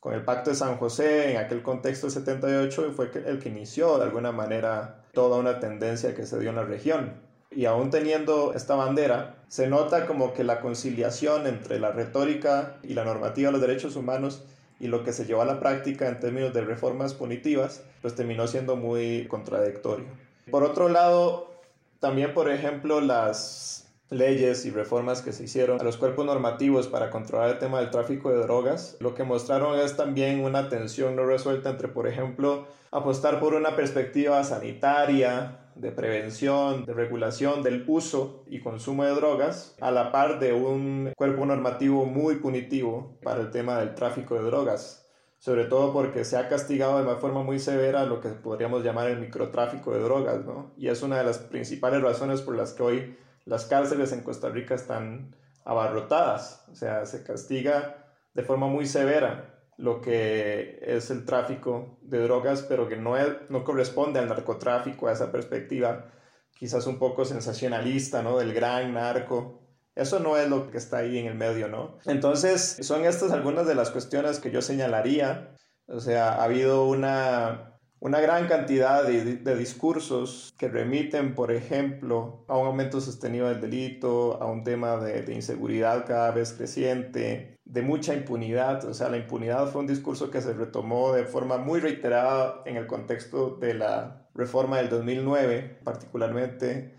con 0.00 0.14
el 0.14 0.24
Pacto 0.24 0.50
de 0.50 0.56
San 0.56 0.76
José, 0.76 1.32
en 1.32 1.36
aquel 1.38 1.62
contexto 1.62 2.06
del 2.06 2.14
78, 2.14 2.92
fue 2.92 3.10
el 3.26 3.38
que 3.38 3.48
inició 3.48 3.98
de 3.98 4.04
alguna 4.04 4.32
manera 4.32 5.04
toda 5.12 5.38
una 5.38 5.60
tendencia 5.60 6.14
que 6.14 6.26
se 6.26 6.38
dio 6.38 6.50
en 6.50 6.56
la 6.56 6.64
región. 6.64 7.22
Y 7.50 7.66
aún 7.66 7.90
teniendo 7.90 8.52
esta 8.54 8.74
bandera, 8.74 9.36
se 9.48 9.68
nota 9.68 10.06
como 10.06 10.34
que 10.34 10.42
la 10.42 10.60
conciliación 10.60 11.46
entre 11.46 11.78
la 11.78 11.92
retórica 11.92 12.78
y 12.82 12.94
la 12.94 13.04
normativa 13.04 13.48
de 13.48 13.52
los 13.52 13.60
derechos 13.60 13.94
humanos 13.96 14.44
y 14.80 14.88
lo 14.88 15.04
que 15.04 15.12
se 15.12 15.24
llevó 15.24 15.42
a 15.42 15.46
la 15.46 15.60
práctica 15.60 16.08
en 16.08 16.18
términos 16.18 16.52
de 16.52 16.62
reformas 16.62 17.14
punitivas, 17.14 17.82
pues 18.02 18.16
terminó 18.16 18.48
siendo 18.48 18.74
muy 18.74 19.26
contradictorio. 19.28 20.06
Por 20.50 20.64
otro 20.64 20.88
lado, 20.88 21.54
también, 22.00 22.34
por 22.34 22.50
ejemplo, 22.50 23.00
las 23.00 23.83
leyes 24.10 24.64
y 24.66 24.70
reformas 24.70 25.22
que 25.22 25.32
se 25.32 25.44
hicieron 25.44 25.80
a 25.80 25.84
los 25.84 25.96
cuerpos 25.96 26.26
normativos 26.26 26.88
para 26.88 27.10
controlar 27.10 27.50
el 27.50 27.58
tema 27.58 27.80
del 27.80 27.90
tráfico 27.90 28.30
de 28.30 28.38
drogas, 28.42 28.96
lo 29.00 29.14
que 29.14 29.24
mostraron 29.24 29.78
es 29.78 29.96
también 29.96 30.44
una 30.44 30.68
tensión 30.68 31.16
no 31.16 31.24
resuelta 31.26 31.70
entre, 31.70 31.88
por 31.88 32.06
ejemplo, 32.06 32.66
apostar 32.90 33.40
por 33.40 33.54
una 33.54 33.76
perspectiva 33.76 34.44
sanitaria, 34.44 35.60
de 35.74 35.90
prevención, 35.90 36.84
de 36.84 36.92
regulación 36.92 37.62
del 37.62 37.84
uso 37.86 38.44
y 38.46 38.60
consumo 38.60 39.04
de 39.04 39.14
drogas, 39.14 39.76
a 39.80 39.90
la 39.90 40.12
par 40.12 40.38
de 40.38 40.52
un 40.52 41.12
cuerpo 41.16 41.44
normativo 41.46 42.04
muy 42.06 42.36
punitivo 42.36 43.18
para 43.22 43.40
el 43.40 43.50
tema 43.50 43.78
del 43.78 43.94
tráfico 43.94 44.36
de 44.36 44.42
drogas, 44.42 45.06
sobre 45.38 45.64
todo 45.64 45.92
porque 45.92 46.24
se 46.24 46.36
ha 46.36 46.48
castigado 46.48 46.98
de 46.98 47.04
una 47.04 47.16
forma 47.16 47.42
muy 47.42 47.58
severa 47.58 48.06
lo 48.06 48.20
que 48.20 48.30
podríamos 48.30 48.84
llamar 48.84 49.10
el 49.10 49.18
microtráfico 49.18 49.92
de 49.92 50.00
drogas, 50.00 50.44
¿no? 50.44 50.72
Y 50.76 50.88
es 50.88 51.02
una 51.02 51.18
de 51.18 51.24
las 51.24 51.38
principales 51.38 52.00
razones 52.02 52.40
por 52.40 52.56
las 52.56 52.72
que 52.72 52.82
hoy 52.82 53.16
las 53.44 53.66
cárceles 53.66 54.12
en 54.12 54.22
Costa 54.22 54.48
Rica 54.48 54.74
están 54.74 55.36
abarrotadas, 55.64 56.64
o 56.70 56.74
sea, 56.74 57.06
se 57.06 57.22
castiga 57.22 58.14
de 58.34 58.42
forma 58.42 58.66
muy 58.66 58.86
severa 58.86 59.50
lo 59.76 60.00
que 60.00 60.78
es 60.82 61.10
el 61.10 61.24
tráfico 61.24 61.98
de 62.02 62.20
drogas, 62.20 62.62
pero 62.62 62.88
que 62.88 62.96
no, 62.96 63.14
no 63.48 63.64
corresponde 63.64 64.20
al 64.20 64.28
narcotráfico, 64.28 65.08
a 65.08 65.12
esa 65.12 65.32
perspectiva 65.32 66.10
quizás 66.56 66.86
un 66.86 66.98
poco 66.98 67.24
sensacionalista, 67.24 68.22
¿no? 68.22 68.38
Del 68.38 68.54
gran 68.54 68.94
narco. 68.94 69.60
Eso 69.94 70.18
no 70.20 70.36
es 70.36 70.48
lo 70.48 70.70
que 70.70 70.78
está 70.78 70.98
ahí 70.98 71.18
en 71.18 71.26
el 71.26 71.34
medio, 71.34 71.68
¿no? 71.68 71.98
Entonces, 72.06 72.78
son 72.80 73.04
estas 73.04 73.32
algunas 73.32 73.66
de 73.66 73.74
las 73.74 73.90
cuestiones 73.90 74.40
que 74.40 74.50
yo 74.50 74.62
señalaría. 74.62 75.54
O 75.86 76.00
sea, 76.00 76.34
ha 76.34 76.44
habido 76.44 76.86
una 76.86 77.73
una 78.04 78.20
gran 78.20 78.46
cantidad 78.48 79.02
de, 79.02 79.56
discursos 79.56 80.52
que 80.58 80.68
remiten, 80.68 81.34
por 81.34 81.50
ejemplo, 81.50 82.44
a 82.48 82.58
un 82.58 82.66
aumento 82.66 83.00
sostenido 83.00 83.48
del 83.48 83.62
delito, 83.62 84.42
a 84.42 84.44
un 84.44 84.62
tema 84.62 84.98
de, 84.98 85.32
inseguridad 85.32 86.04
cada 86.04 86.30
vez 86.30 86.52
creciente, 86.52 87.56
de 87.64 87.80
mucha 87.80 88.12
impunidad. 88.12 88.84
O 88.84 88.92
sea, 88.92 89.08
la 89.08 89.16
impunidad 89.16 89.68
fue 89.68 89.80
un 89.80 89.86
discurso 89.86 90.30
que 90.30 90.42
se 90.42 90.52
retomó 90.52 91.14
de 91.14 91.24
forma 91.24 91.56
muy 91.56 91.80
reiterada 91.80 92.60
en 92.66 92.76
el 92.76 92.86
contexto 92.86 93.56
de 93.58 93.72
la 93.72 94.28
reforma 94.34 94.76
del 94.76 94.90
2009, 94.90 95.78
particularmente 95.82 96.92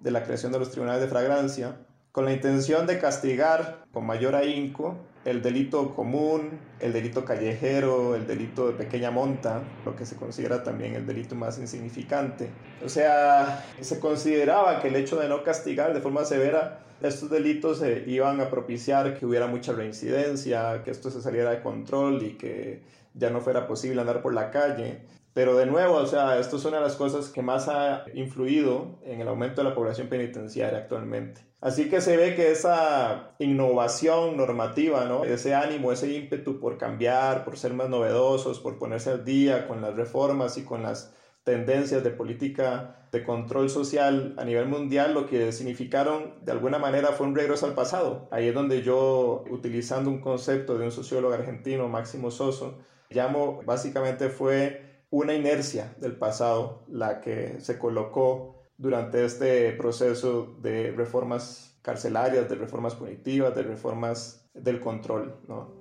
de 0.00 0.10
la 0.10 0.22
creación 0.22 0.52
de 0.52 0.58
los 0.58 0.70
tribunales 0.70 1.02
de 1.02 1.08
fragrancia, 1.08 1.76
con 2.16 2.24
la 2.24 2.32
intención 2.32 2.86
de 2.86 2.98
castigar 2.98 3.84
con 3.92 4.06
mayor 4.06 4.34
ahínco 4.36 4.96
el 5.26 5.42
delito 5.42 5.94
común, 5.94 6.58
el 6.80 6.94
delito 6.94 7.26
callejero, 7.26 8.14
el 8.14 8.26
delito 8.26 8.68
de 8.68 8.72
pequeña 8.72 9.10
monta, 9.10 9.62
lo 9.84 9.94
que 9.94 10.06
se 10.06 10.16
considera 10.16 10.62
también 10.62 10.94
el 10.94 11.06
delito 11.06 11.34
más 11.34 11.58
insignificante. 11.58 12.48
O 12.82 12.88
sea, 12.88 13.66
se 13.82 14.00
consideraba 14.00 14.80
que 14.80 14.88
el 14.88 14.96
hecho 14.96 15.20
de 15.20 15.28
no 15.28 15.44
castigar 15.44 15.92
de 15.92 16.00
forma 16.00 16.24
severa 16.24 16.86
estos 17.02 17.28
delitos 17.28 17.82
iban 18.06 18.40
a 18.40 18.48
propiciar 18.48 19.18
que 19.18 19.26
hubiera 19.26 19.46
mucha 19.46 19.74
reincidencia, 19.74 20.82
que 20.84 20.92
esto 20.92 21.10
se 21.10 21.20
saliera 21.20 21.50
de 21.50 21.60
control 21.60 22.22
y 22.22 22.38
que 22.38 22.80
ya 23.12 23.28
no 23.28 23.42
fuera 23.42 23.66
posible 23.66 24.00
andar 24.00 24.22
por 24.22 24.32
la 24.32 24.50
calle. 24.50 25.02
Pero 25.34 25.54
de 25.54 25.66
nuevo, 25.66 25.96
o 25.96 26.06
sea, 26.06 26.38
esto 26.38 26.56
es 26.56 26.64
una 26.64 26.78
de 26.78 26.84
las 26.84 26.96
cosas 26.96 27.28
que 27.28 27.42
más 27.42 27.68
ha 27.68 28.06
influido 28.14 29.00
en 29.04 29.20
el 29.20 29.28
aumento 29.28 29.62
de 29.62 29.68
la 29.68 29.74
población 29.74 30.08
penitenciaria 30.08 30.78
actualmente. 30.78 31.42
Así 31.66 31.88
que 31.88 32.00
se 32.00 32.16
ve 32.16 32.36
que 32.36 32.52
esa 32.52 33.34
innovación 33.40 34.36
normativa, 34.36 35.04
¿no? 35.04 35.24
ese 35.24 35.52
ánimo, 35.52 35.90
ese 35.90 36.12
ímpetu 36.12 36.60
por 36.60 36.78
cambiar, 36.78 37.44
por 37.44 37.58
ser 37.58 37.74
más 37.74 37.88
novedosos, 37.88 38.60
por 38.60 38.78
ponerse 38.78 39.10
al 39.10 39.24
día 39.24 39.66
con 39.66 39.82
las 39.82 39.96
reformas 39.96 40.58
y 40.58 40.62
con 40.62 40.84
las 40.84 41.12
tendencias 41.42 42.04
de 42.04 42.10
política 42.10 43.08
de 43.10 43.24
control 43.24 43.68
social 43.68 44.36
a 44.38 44.44
nivel 44.44 44.68
mundial, 44.68 45.12
lo 45.12 45.26
que 45.26 45.50
significaron 45.50 46.34
de 46.44 46.52
alguna 46.52 46.78
manera 46.78 47.08
fue 47.08 47.26
un 47.26 47.34
regreso 47.34 47.66
al 47.66 47.74
pasado. 47.74 48.28
Ahí 48.30 48.46
es 48.46 48.54
donde 48.54 48.82
yo, 48.82 49.42
utilizando 49.50 50.08
un 50.08 50.20
concepto 50.20 50.78
de 50.78 50.84
un 50.84 50.92
sociólogo 50.92 51.34
argentino, 51.34 51.88
Máximo 51.88 52.30
Soso, 52.30 52.78
llamo 53.10 53.60
básicamente 53.66 54.28
fue 54.28 55.02
una 55.10 55.34
inercia 55.34 55.96
del 55.98 56.16
pasado 56.16 56.84
la 56.86 57.20
que 57.20 57.58
se 57.58 57.76
colocó 57.76 58.55
durante 58.78 59.24
este 59.24 59.72
proceso 59.72 60.56
de 60.60 60.92
reformas 60.92 61.78
carcelarias, 61.82 62.48
de 62.48 62.56
reformas 62.56 62.94
punitivas, 62.94 63.54
de 63.54 63.62
reformas 63.62 64.48
del 64.54 64.80
control. 64.80 65.36
¿no? 65.48 65.72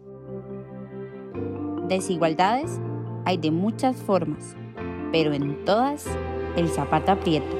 Desigualdades 1.87 2.79
hay 3.25 3.37
de 3.37 3.51
muchas 3.51 3.95
formas, 3.97 4.55
pero 5.11 5.33
en 5.33 5.65
todas 5.65 6.05
el 6.55 6.67
zapato 6.69 7.11
aprieta. 7.11 7.55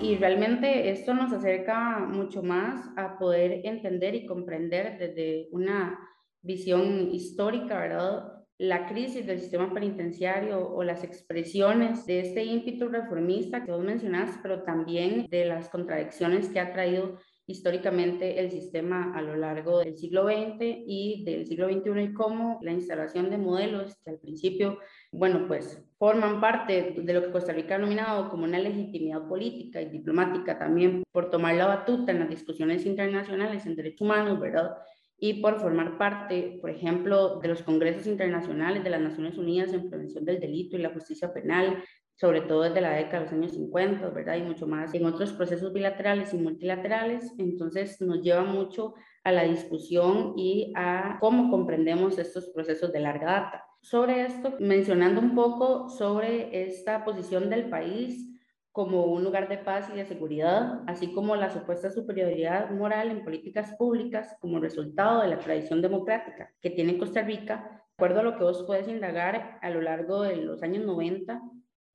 Y 0.00 0.16
realmente 0.16 0.90
esto 0.90 1.14
nos 1.14 1.32
acerca 1.32 2.00
mucho 2.00 2.42
más 2.42 2.86
a 2.96 3.18
poder 3.18 3.62
entender 3.64 4.14
y 4.14 4.26
comprender 4.26 4.98
desde 4.98 5.48
una 5.52 5.98
visión 6.42 7.10
histórica, 7.10 7.78
¿verdad? 7.78 8.35
La 8.58 8.86
crisis 8.86 9.26
del 9.26 9.40
sistema 9.40 9.72
penitenciario 9.72 10.66
o 10.68 10.82
las 10.82 11.04
expresiones 11.04 12.06
de 12.06 12.20
este 12.20 12.44
ímpetu 12.44 12.88
reformista 12.88 13.64
que 13.64 13.72
vos 13.72 13.84
mencionás, 13.84 14.38
pero 14.42 14.62
también 14.62 15.26
de 15.30 15.44
las 15.44 15.68
contradicciones 15.68 16.48
que 16.48 16.60
ha 16.60 16.72
traído 16.72 17.18
históricamente 17.48 18.40
el 18.40 18.50
sistema 18.50 19.12
a 19.14 19.22
lo 19.22 19.36
largo 19.36 19.78
del 19.78 19.96
siglo 19.96 20.24
XX 20.24 20.56
y 20.60 21.22
del 21.24 21.46
siglo 21.46 21.68
XXI 21.68 22.02
y 22.02 22.12
cómo 22.12 22.58
la 22.62 22.72
instalación 22.72 23.30
de 23.30 23.38
modelos 23.38 23.96
que 24.04 24.10
al 24.10 24.18
principio, 24.18 24.78
bueno, 25.12 25.46
pues 25.46 25.80
forman 25.98 26.40
parte 26.40 26.94
de 26.96 27.12
lo 27.12 27.22
que 27.22 27.30
Costa 27.30 27.52
Rica 27.52 27.76
ha 27.76 27.78
nominado 27.78 28.28
como 28.30 28.44
una 28.44 28.58
legitimidad 28.58 29.28
política 29.28 29.80
y 29.80 29.90
diplomática 29.90 30.58
también 30.58 31.04
por 31.12 31.30
tomar 31.30 31.54
la 31.54 31.66
batuta 31.66 32.10
en 32.10 32.20
las 32.20 32.30
discusiones 32.30 32.84
internacionales 32.84 33.64
en 33.64 33.76
derechos 33.76 34.00
humanos, 34.00 34.40
¿verdad? 34.40 34.72
Y 35.18 35.40
por 35.40 35.60
formar 35.60 35.96
parte, 35.96 36.58
por 36.60 36.70
ejemplo, 36.70 37.38
de 37.40 37.48
los 37.48 37.62
congresos 37.62 38.06
internacionales 38.06 38.84
de 38.84 38.90
las 38.90 39.00
Naciones 39.00 39.38
Unidas 39.38 39.72
en 39.72 39.88
prevención 39.88 40.24
del 40.24 40.40
delito 40.40 40.76
y 40.76 40.82
la 40.82 40.90
justicia 40.90 41.32
penal, 41.32 41.82
sobre 42.16 42.42
todo 42.42 42.62
desde 42.62 42.80
la 42.80 42.92
década 42.92 43.20
de 43.20 43.24
los 43.24 43.32
años 43.32 43.52
50, 43.52 44.08
¿verdad? 44.10 44.36
Y 44.36 44.42
mucho 44.42 44.66
más 44.66 44.94
en 44.94 45.04
otros 45.04 45.32
procesos 45.32 45.72
bilaterales 45.72 46.32
y 46.32 46.38
multilaterales. 46.38 47.32
Entonces 47.38 48.00
nos 48.00 48.22
lleva 48.22 48.44
mucho 48.44 48.94
a 49.24 49.32
la 49.32 49.44
discusión 49.44 50.34
y 50.36 50.72
a 50.76 51.18
cómo 51.20 51.50
comprendemos 51.50 52.18
estos 52.18 52.48
procesos 52.48 52.92
de 52.92 53.00
larga 53.00 53.26
data. 53.26 53.64
Sobre 53.80 54.22
esto, 54.22 54.54
mencionando 54.60 55.20
un 55.20 55.34
poco 55.34 55.88
sobre 55.88 56.66
esta 56.66 57.04
posición 57.04 57.50
del 57.50 57.68
país 57.68 58.35
como 58.76 59.06
un 59.06 59.24
lugar 59.24 59.48
de 59.48 59.56
paz 59.56 59.88
y 59.90 59.96
de 59.96 60.04
seguridad, 60.04 60.82
así 60.86 61.10
como 61.14 61.34
la 61.34 61.48
supuesta 61.48 61.90
superioridad 61.90 62.70
moral 62.72 63.10
en 63.10 63.24
políticas 63.24 63.74
públicas 63.78 64.36
como 64.38 64.60
resultado 64.60 65.22
de 65.22 65.28
la 65.28 65.38
tradición 65.38 65.80
democrática 65.80 66.52
que 66.60 66.68
tiene 66.68 66.98
Costa 66.98 67.22
Rica, 67.22 67.70
de 67.70 67.94
acuerdo 67.96 68.20
a 68.20 68.22
lo 68.22 68.36
que 68.36 68.44
vos 68.44 68.64
puedes 68.66 68.86
indagar 68.86 69.58
a 69.62 69.70
lo 69.70 69.80
largo 69.80 70.20
de 70.20 70.36
los 70.36 70.62
años 70.62 70.84
90 70.84 71.40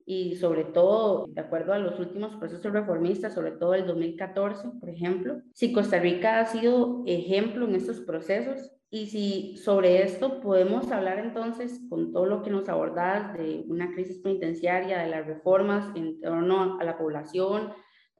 y 0.04 0.34
sobre 0.34 0.64
todo, 0.64 1.26
de 1.28 1.40
acuerdo 1.40 1.72
a 1.72 1.78
los 1.78 2.00
últimos 2.00 2.34
procesos 2.34 2.72
reformistas, 2.72 3.32
sobre 3.32 3.52
todo 3.52 3.74
el 3.74 3.86
2014, 3.86 4.70
por 4.80 4.90
ejemplo, 4.90 5.40
si 5.54 5.72
Costa 5.72 6.00
Rica 6.00 6.40
ha 6.40 6.46
sido 6.46 7.04
ejemplo 7.06 7.64
en 7.64 7.76
estos 7.76 8.00
procesos 8.00 8.72
y 8.94 9.06
si 9.06 9.56
sobre 9.56 10.02
esto 10.02 10.42
podemos 10.42 10.92
hablar 10.92 11.18
entonces 11.18 11.80
con 11.88 12.12
todo 12.12 12.26
lo 12.26 12.42
que 12.42 12.50
nos 12.50 12.68
abordas 12.68 13.32
de 13.32 13.64
una 13.66 13.90
crisis 13.94 14.18
penitenciaria, 14.18 14.98
de 14.98 15.08
las 15.08 15.26
reformas 15.26 15.96
en 15.96 16.20
torno 16.20 16.78
a 16.78 16.84
la 16.84 16.98
población, 16.98 17.72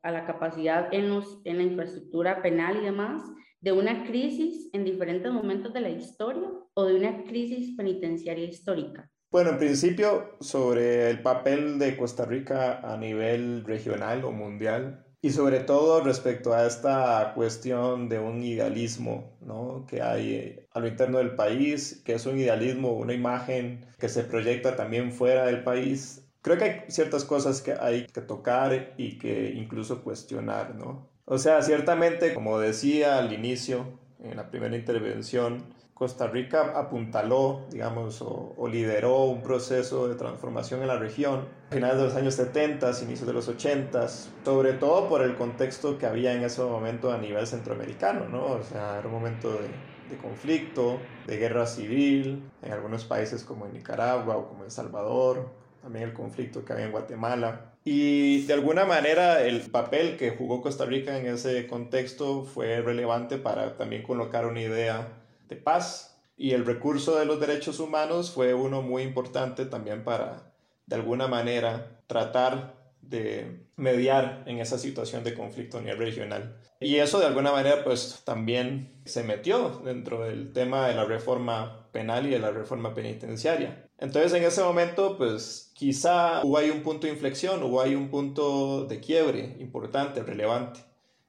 a 0.03 0.11
la 0.11 0.25
capacidad 0.25 0.89
en, 0.91 1.11
los, 1.11 1.43
en 1.45 1.59
la 1.59 1.65
infraestructura 1.65 2.41
penal 2.41 2.79
y 2.79 2.85
demás, 2.87 3.23
de 3.61 3.73
una 3.73 4.07
crisis 4.07 4.71
en 4.73 4.87
diferentes 4.87 5.31
momentos 5.31 5.75
de 5.75 5.83
la 5.83 5.91
historia 5.91 6.49
o 6.73 6.85
de 6.87 6.95
una 6.95 7.23
crisis 7.25 7.77
penitenciaria 7.77 8.47
histórica. 8.47 9.11
Bueno, 9.31 9.51
en 9.51 9.59
principio, 9.59 10.39
sobre 10.41 11.11
el 11.11 11.21
papel 11.21 11.79
de 11.79 11.99
Costa 11.99 12.25
Rica 12.25 12.81
a 12.81 12.97
nivel 12.97 13.63
regional 13.65 14.25
o 14.25 14.33
mundial, 14.33 15.02
y 15.25 15.31
sobre 15.31 15.61
todo 15.61 16.03
respecto 16.03 16.53
a 16.53 16.67
esta 16.67 17.33
cuestión 17.37 18.09
de 18.09 18.19
un 18.19 18.43
idealismo 18.43 19.31
¿no? 19.41 19.87
que 19.89 20.03
hay 20.03 20.35
eh, 20.35 20.67
a 20.73 20.81
lo 20.81 20.89
interno 20.89 21.19
del 21.19 21.37
país, 21.37 22.03
que 22.05 22.15
es 22.15 22.27
un 22.27 22.39
idealismo, 22.39 22.93
una 22.93 23.15
imagen 23.15 23.87
que 24.01 24.09
se 24.09 24.25
proyecta 24.25 24.75
también 24.75 25.13
fuera 25.13 25.47
del 25.47 25.63
país. 25.63 26.27
Creo 26.43 26.59
que 26.59 26.65
hay 26.65 26.81
ciertas 26.89 27.25
cosas 27.25 27.63
que 27.63 27.73
hay 27.73 28.07
que 28.09 28.21
tocar 28.21 28.95
y 28.99 29.17
que 29.19 29.51
incluso 29.51 30.03
cuestionar, 30.03 30.75
¿no? 30.75 31.09
O 31.25 31.39
sea, 31.39 31.63
ciertamente, 31.63 32.35
como 32.35 32.59
decía 32.59 33.19
al 33.19 33.33
inicio, 33.33 33.87
en 34.25 34.37
la 34.37 34.51
primera 34.51 34.77
intervención, 34.77 35.63
Costa 35.95 36.27
Rica 36.27 36.73
apuntaló, 36.75 37.61
digamos, 37.71 38.23
o, 38.23 38.67
lideró 38.67 39.25
un 39.25 39.43
proceso 39.43 40.09
de 40.09 40.15
transformación 40.15 40.81
en 40.81 40.89
la 40.89 40.99
región 40.99 41.47
a 41.71 41.75
finales 41.75 41.99
de 41.99 42.05
los 42.05 42.15
años 42.17 42.35
70, 42.35 42.91
inicios 43.03 43.27
de 43.27 43.33
los 43.33 43.49
80, 43.49 44.09
sobre 44.09 44.73
todo 44.73 45.09
por 45.09 45.23
el 45.23 45.37
contexto 45.37 45.99
que 45.99 46.07
había 46.07 46.33
en 46.33 46.43
ese 46.43 46.63
momento 46.63 47.13
a 47.13 47.19
nivel 47.19 47.47
centroamericano, 47.47 48.29
¿no? 48.29 48.47
O 48.47 48.63
sea, 48.63 48.99
era 48.99 49.07
un 49.07 49.13
momento 49.13 49.53
de, 49.53 49.69
de 50.11 50.17
conflicto, 50.21 50.99
de 51.27 51.37
guerra 51.37 51.67
civil, 51.67 52.43
en 52.63 52.73
algunos 52.73 53.05
países 53.05 53.45
como 53.45 53.67
en 53.67 53.75
Nicaragua 53.75 54.37
o 54.37 54.49
como 54.49 54.65
El 54.65 54.71
Salvador, 54.71 55.51
también 55.83 56.09
el 56.09 56.15
conflicto 56.15 56.65
que 56.65 56.73
había 56.73 56.87
en 56.87 56.93
Guatemala. 56.93 57.73
Y 57.85 58.47
de 58.47 58.55
alguna 58.55 58.85
manera 58.85 59.43
el 59.43 59.61
papel 59.63 60.17
que 60.17 60.31
jugó 60.31 60.63
Costa 60.63 60.85
Rica 60.85 61.19
en 61.19 61.27
ese 61.27 61.67
contexto 61.67 62.45
fue 62.45 62.81
relevante 62.81 63.39
para 63.39 63.77
también 63.77 64.03
colocar 64.03 64.47
una 64.47 64.61
idea 64.61 65.09
paz 65.57 66.19
y 66.37 66.53
el 66.53 66.67
recurso 66.67 67.19
de 67.19 67.27
los 67.27 67.41
derechos 67.41 67.79
humanos 67.81 68.31
fue 68.31 68.55
uno 68.55 68.83
muy 68.83 69.03
importante 69.03 69.67
también 69.67 70.05
para, 70.05 70.53
de 70.87 70.97
alguna 70.97 71.29
manera, 71.29 72.01
tratar 72.07 72.75
de 73.01 73.67
mediar 73.77 74.45
en 74.47 74.59
esa 74.59 74.79
situación 74.79 75.25
de 75.25 75.35
conflicto 75.35 75.79
a 75.79 75.83
nivel 75.83 75.99
regional. 75.99 76.57
Y 76.81 76.97
eso 76.97 77.21
de 77.21 77.27
alguna 77.27 77.53
manera 77.53 77.85
pues 77.85 78.23
también 78.25 79.01
se 79.05 79.23
metió 79.23 79.81
dentro 79.85 80.25
del 80.25 80.53
tema 80.53 80.89
de 80.89 80.95
la 80.95 81.05
reforma 81.05 81.89
penal 81.93 82.27
y 82.27 82.31
de 82.31 82.39
la 82.39 82.51
reforma 82.51 82.95
penitenciaria. 82.95 83.89
Entonces 83.99 84.33
en 84.33 84.45
ese 84.45 84.63
momento 84.63 85.17
pues 85.17 85.71
quizá 85.75 86.43
hubo 86.43 86.59
ahí 86.59 86.71
un 86.71 86.83
punto 86.83 87.07
de 87.07 87.13
inflexión, 87.13 87.63
hubo 87.63 87.81
ahí 87.81 87.95
un 87.95 88.09
punto 88.09 88.87
de 88.87 89.01
quiebre 89.01 89.57
importante, 89.61 90.23
relevante. 90.23 90.81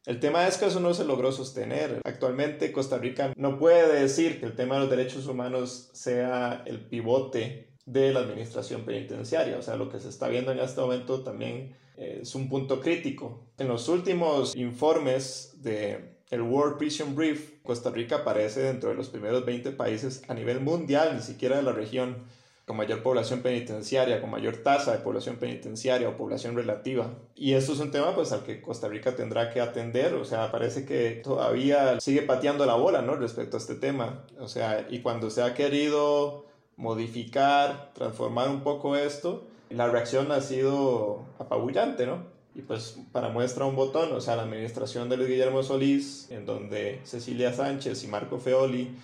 El 0.05 0.19
tema 0.19 0.47
es 0.47 0.57
que 0.57 0.65
eso 0.65 0.81
no 0.81 0.93
se 0.93 1.05
logró 1.05 1.31
sostener. 1.31 2.01
Actualmente 2.03 2.73
Costa 2.73 2.97
Rica 2.97 3.33
no 3.37 3.57
puede 3.57 4.01
decir 4.01 4.39
que 4.39 4.45
el 4.45 4.55
tema 4.55 4.75
de 4.75 4.81
los 4.81 4.89
derechos 4.89 5.27
humanos 5.27 5.89
sea 5.93 6.63
el 6.65 6.81
pivote 6.81 7.69
de 7.85 8.13
la 8.13 8.19
administración 8.19 8.83
penitenciaria. 8.83 9.57
O 9.57 9.61
sea, 9.61 9.77
lo 9.77 9.89
que 9.89 9.99
se 9.99 10.09
está 10.09 10.27
viendo 10.27 10.51
en 10.51 10.59
este 10.59 10.81
momento 10.81 11.23
también 11.23 11.77
eh, 11.97 12.19
es 12.21 12.35
un 12.35 12.49
punto 12.49 12.81
crítico. 12.81 13.45
En 13.57 13.69
los 13.69 13.87
últimos 13.87 14.55
informes 14.57 15.55
de 15.61 16.13
el 16.31 16.41
World 16.41 16.77
Prison 16.77 17.15
Brief, 17.15 17.61
Costa 17.63 17.91
Rica 17.91 18.17
aparece 18.17 18.61
dentro 18.61 18.89
de 18.89 18.95
los 18.95 19.09
primeros 19.09 19.45
20 19.45 19.71
países 19.71 20.23
a 20.27 20.33
nivel 20.33 20.61
mundial, 20.61 21.15
ni 21.15 21.21
siquiera 21.21 21.57
de 21.57 21.63
la 21.63 21.71
región, 21.71 22.23
con 22.65 22.77
mayor 22.77 23.03
población 23.03 23.41
penitenciaria, 23.41 24.21
con 24.21 24.29
mayor 24.29 24.57
tasa 24.57 24.93
de 24.93 24.99
población 24.99 25.35
penitenciaria 25.35 26.07
o 26.07 26.15
población 26.15 26.55
relativa. 26.55 27.11
Y 27.35 27.53
esto 27.53 27.73
es 27.73 27.79
un 27.79 27.91
tema 27.91 28.15
pues 28.15 28.31
al 28.31 28.43
que 28.43 28.61
Costa 28.61 28.87
Rica 28.87 29.15
tendrá 29.15 29.49
que 29.49 29.59
atender, 29.59 30.13
o 30.13 30.23
sea, 30.23 30.51
parece 30.51 30.85
que 30.85 31.21
todavía 31.23 31.99
sigue 31.99 32.21
pateando 32.21 32.65
la 32.65 32.75
bola, 32.75 33.01
¿no? 33.01 33.15
Respecto 33.15 33.57
a 33.57 33.59
este 33.59 33.75
tema. 33.75 34.25
O 34.39 34.47
sea, 34.47 34.87
y 34.89 34.99
cuando 34.99 35.29
se 35.29 35.41
ha 35.41 35.53
querido 35.53 36.45
modificar, 36.77 37.91
transformar 37.93 38.49
un 38.49 38.61
poco 38.61 38.95
esto, 38.95 39.45
la 39.69 39.89
reacción 39.89 40.31
ha 40.31 40.39
sido 40.39 41.25
apabullante, 41.39 42.05
¿no? 42.05 42.31
Y 42.55 42.61
pues 42.61 42.99
para 43.11 43.29
muestra 43.29 43.65
un 43.65 43.75
botón, 43.75 44.13
o 44.13 44.21
sea, 44.21 44.35
la 44.35 44.43
administración 44.43 45.09
de 45.09 45.17
Luis 45.17 45.29
Guillermo 45.29 45.63
Solís, 45.63 46.29
en 46.29 46.45
donde 46.45 47.01
Cecilia 47.03 47.51
Sánchez 47.51 48.03
y 48.03 48.07
Marco 48.07 48.37
Feoli 48.37 48.95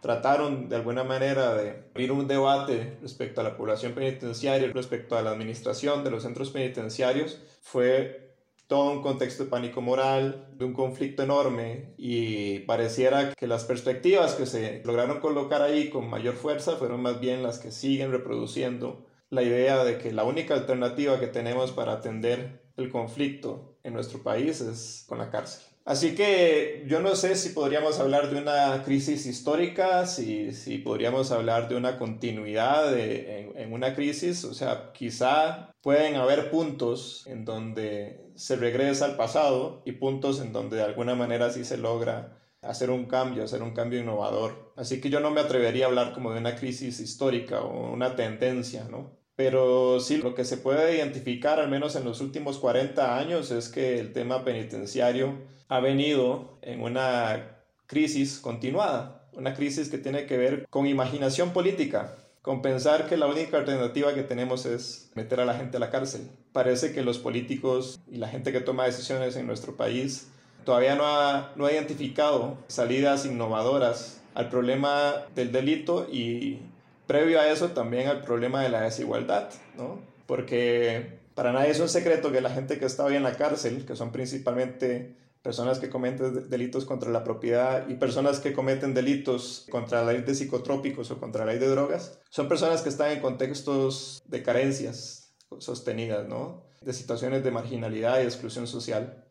trataron 0.00 0.68
de 0.68 0.76
alguna 0.76 1.04
manera 1.04 1.54
de 1.54 1.84
abrir 1.90 2.12
un 2.12 2.28
debate 2.28 2.98
respecto 3.02 3.40
a 3.40 3.44
la 3.44 3.56
población 3.56 3.92
penitenciaria, 3.92 4.70
respecto 4.72 5.16
a 5.16 5.22
la 5.22 5.30
administración 5.30 6.04
de 6.04 6.10
los 6.10 6.22
centros 6.22 6.50
penitenciarios, 6.50 7.40
fue 7.60 8.28
todo 8.68 8.90
un 8.92 9.02
contexto 9.02 9.44
de 9.44 9.50
pánico 9.50 9.80
moral, 9.80 10.46
de 10.52 10.64
un 10.66 10.74
conflicto 10.74 11.22
enorme 11.22 11.94
y 11.96 12.60
pareciera 12.60 13.32
que 13.32 13.46
las 13.46 13.64
perspectivas 13.64 14.34
que 14.34 14.44
se 14.44 14.82
lograron 14.84 15.20
colocar 15.20 15.62
ahí 15.62 15.88
con 15.88 16.08
mayor 16.08 16.34
fuerza 16.34 16.76
fueron 16.76 17.00
más 17.00 17.18
bien 17.18 17.42
las 17.42 17.58
que 17.58 17.72
siguen 17.72 18.12
reproduciendo 18.12 19.06
la 19.30 19.42
idea 19.42 19.84
de 19.84 19.98
que 19.98 20.12
la 20.12 20.24
única 20.24 20.54
alternativa 20.54 21.18
que 21.18 21.26
tenemos 21.26 21.72
para 21.72 21.92
atender 21.92 22.62
el 22.76 22.90
conflicto 22.90 23.78
en 23.82 23.94
nuestro 23.94 24.22
país 24.22 24.60
es 24.60 25.04
con 25.08 25.18
la 25.18 25.30
cárcel. 25.30 25.67
Así 25.88 26.14
que 26.14 26.84
yo 26.86 27.00
no 27.00 27.16
sé 27.16 27.34
si 27.34 27.48
podríamos 27.48 27.98
hablar 27.98 28.28
de 28.28 28.38
una 28.38 28.82
crisis 28.84 29.24
histórica, 29.24 30.06
si, 30.06 30.52
si 30.52 30.76
podríamos 30.76 31.32
hablar 31.32 31.66
de 31.66 31.76
una 31.76 31.96
continuidad 31.96 32.94
en, 32.98 33.56
en, 33.56 33.72
una 33.72 33.94
crisis. 33.94 34.44
O 34.44 34.52
sea, 34.52 34.92
quizá 34.92 35.72
pueden 35.80 36.16
haber 36.16 36.50
puntos 36.50 37.26
en 37.26 37.46
donde 37.46 38.20
se 38.34 38.56
regresa 38.56 39.06
al 39.06 39.16
pasado 39.16 39.80
y 39.86 39.92
puntos 39.92 40.42
en 40.42 40.52
donde 40.52 40.76
de 40.76 40.82
alguna 40.82 41.14
manera 41.14 41.48
sí 41.48 41.64
se 41.64 41.78
logra 41.78 42.38
hacer 42.60 42.90
un 42.90 43.06
cambio, 43.06 43.44
hacer 43.44 43.62
un 43.62 43.72
cambio 43.72 43.98
innovador. 43.98 44.74
Así 44.76 45.00
que 45.00 45.08
yo 45.08 45.20
no 45.20 45.30
me 45.30 45.40
atrevería 45.40 45.86
a 45.86 45.88
hablar 45.88 46.12
como 46.12 46.34
de 46.34 46.40
una 46.40 46.54
crisis 46.54 47.00
histórica 47.00 47.62
o 47.62 47.94
una 47.94 48.14
tendencia, 48.14 48.84
¿no? 48.84 49.16
Pero 49.36 50.00
sí, 50.00 50.18
lo 50.18 50.34
que 50.34 50.44
se 50.44 50.58
puede 50.58 50.96
identificar, 50.96 51.58
al 51.58 51.70
menos 51.70 51.96
en 51.96 52.04
los 52.04 52.20
últimos 52.20 52.58
40 52.58 53.16
años, 53.18 53.50
es 53.52 53.70
que 53.70 53.98
el 53.98 54.12
tema 54.12 54.44
penitenciario 54.44 55.56
ha 55.68 55.80
venido 55.80 56.58
en 56.62 56.82
una 56.82 57.58
crisis 57.86 58.38
continuada, 58.38 59.28
una 59.32 59.54
crisis 59.54 59.88
que 59.88 59.98
tiene 59.98 60.26
que 60.26 60.36
ver 60.36 60.66
con 60.70 60.86
imaginación 60.86 61.50
política, 61.52 62.16
con 62.42 62.62
pensar 62.62 63.08
que 63.08 63.16
la 63.16 63.26
única 63.26 63.58
alternativa 63.58 64.14
que 64.14 64.22
tenemos 64.22 64.66
es 64.66 65.10
meter 65.14 65.40
a 65.40 65.44
la 65.44 65.54
gente 65.54 65.76
a 65.76 65.80
la 65.80 65.90
cárcel. 65.90 66.30
Parece 66.52 66.92
que 66.92 67.02
los 67.02 67.18
políticos 67.18 68.00
y 68.10 68.16
la 68.16 68.28
gente 68.28 68.52
que 68.52 68.60
toma 68.60 68.86
decisiones 68.86 69.36
en 69.36 69.46
nuestro 69.46 69.76
país 69.76 70.28
todavía 70.64 70.96
no 70.96 71.06
ha, 71.06 71.52
no 71.56 71.66
ha 71.66 71.72
identificado 71.72 72.58
salidas 72.68 73.26
innovadoras 73.26 74.22
al 74.34 74.48
problema 74.48 75.26
del 75.34 75.52
delito 75.52 76.06
y 76.10 76.60
previo 77.06 77.40
a 77.40 77.48
eso 77.48 77.70
también 77.70 78.08
al 78.08 78.22
problema 78.22 78.62
de 78.62 78.68
la 78.68 78.82
desigualdad, 78.82 79.50
¿no? 79.76 79.98
Porque 80.26 81.18
para 81.34 81.52
nadie 81.52 81.70
es 81.70 81.80
un 81.80 81.88
secreto 81.88 82.30
que 82.30 82.40
la 82.40 82.50
gente 82.50 82.78
que 82.78 82.84
está 82.84 83.04
hoy 83.04 83.16
en 83.16 83.22
la 83.22 83.36
cárcel, 83.36 83.86
que 83.86 83.96
son 83.96 84.12
principalmente 84.12 85.16
personas 85.48 85.78
que 85.78 85.88
cometen 85.88 86.50
delitos 86.50 86.84
contra 86.84 87.10
la 87.10 87.24
propiedad 87.24 87.88
y 87.88 87.94
personas 87.94 88.38
que 88.38 88.52
cometen 88.52 88.92
delitos 88.92 89.66
contra 89.70 90.04
la 90.04 90.12
ley 90.12 90.20
de 90.20 90.34
psicotrópicos 90.34 91.10
o 91.10 91.18
contra 91.18 91.46
la 91.46 91.52
ley 91.52 91.58
de 91.58 91.68
drogas, 91.68 92.20
son 92.28 92.48
personas 92.48 92.82
que 92.82 92.90
están 92.90 93.12
en 93.12 93.20
contextos 93.20 94.22
de 94.26 94.42
carencias 94.42 95.34
sostenidas, 95.56 96.28
¿no? 96.28 96.66
De 96.82 96.92
situaciones 96.92 97.44
de 97.44 97.50
marginalidad 97.50 98.20
y 98.20 98.24
exclusión 98.24 98.66
social. 98.66 99.24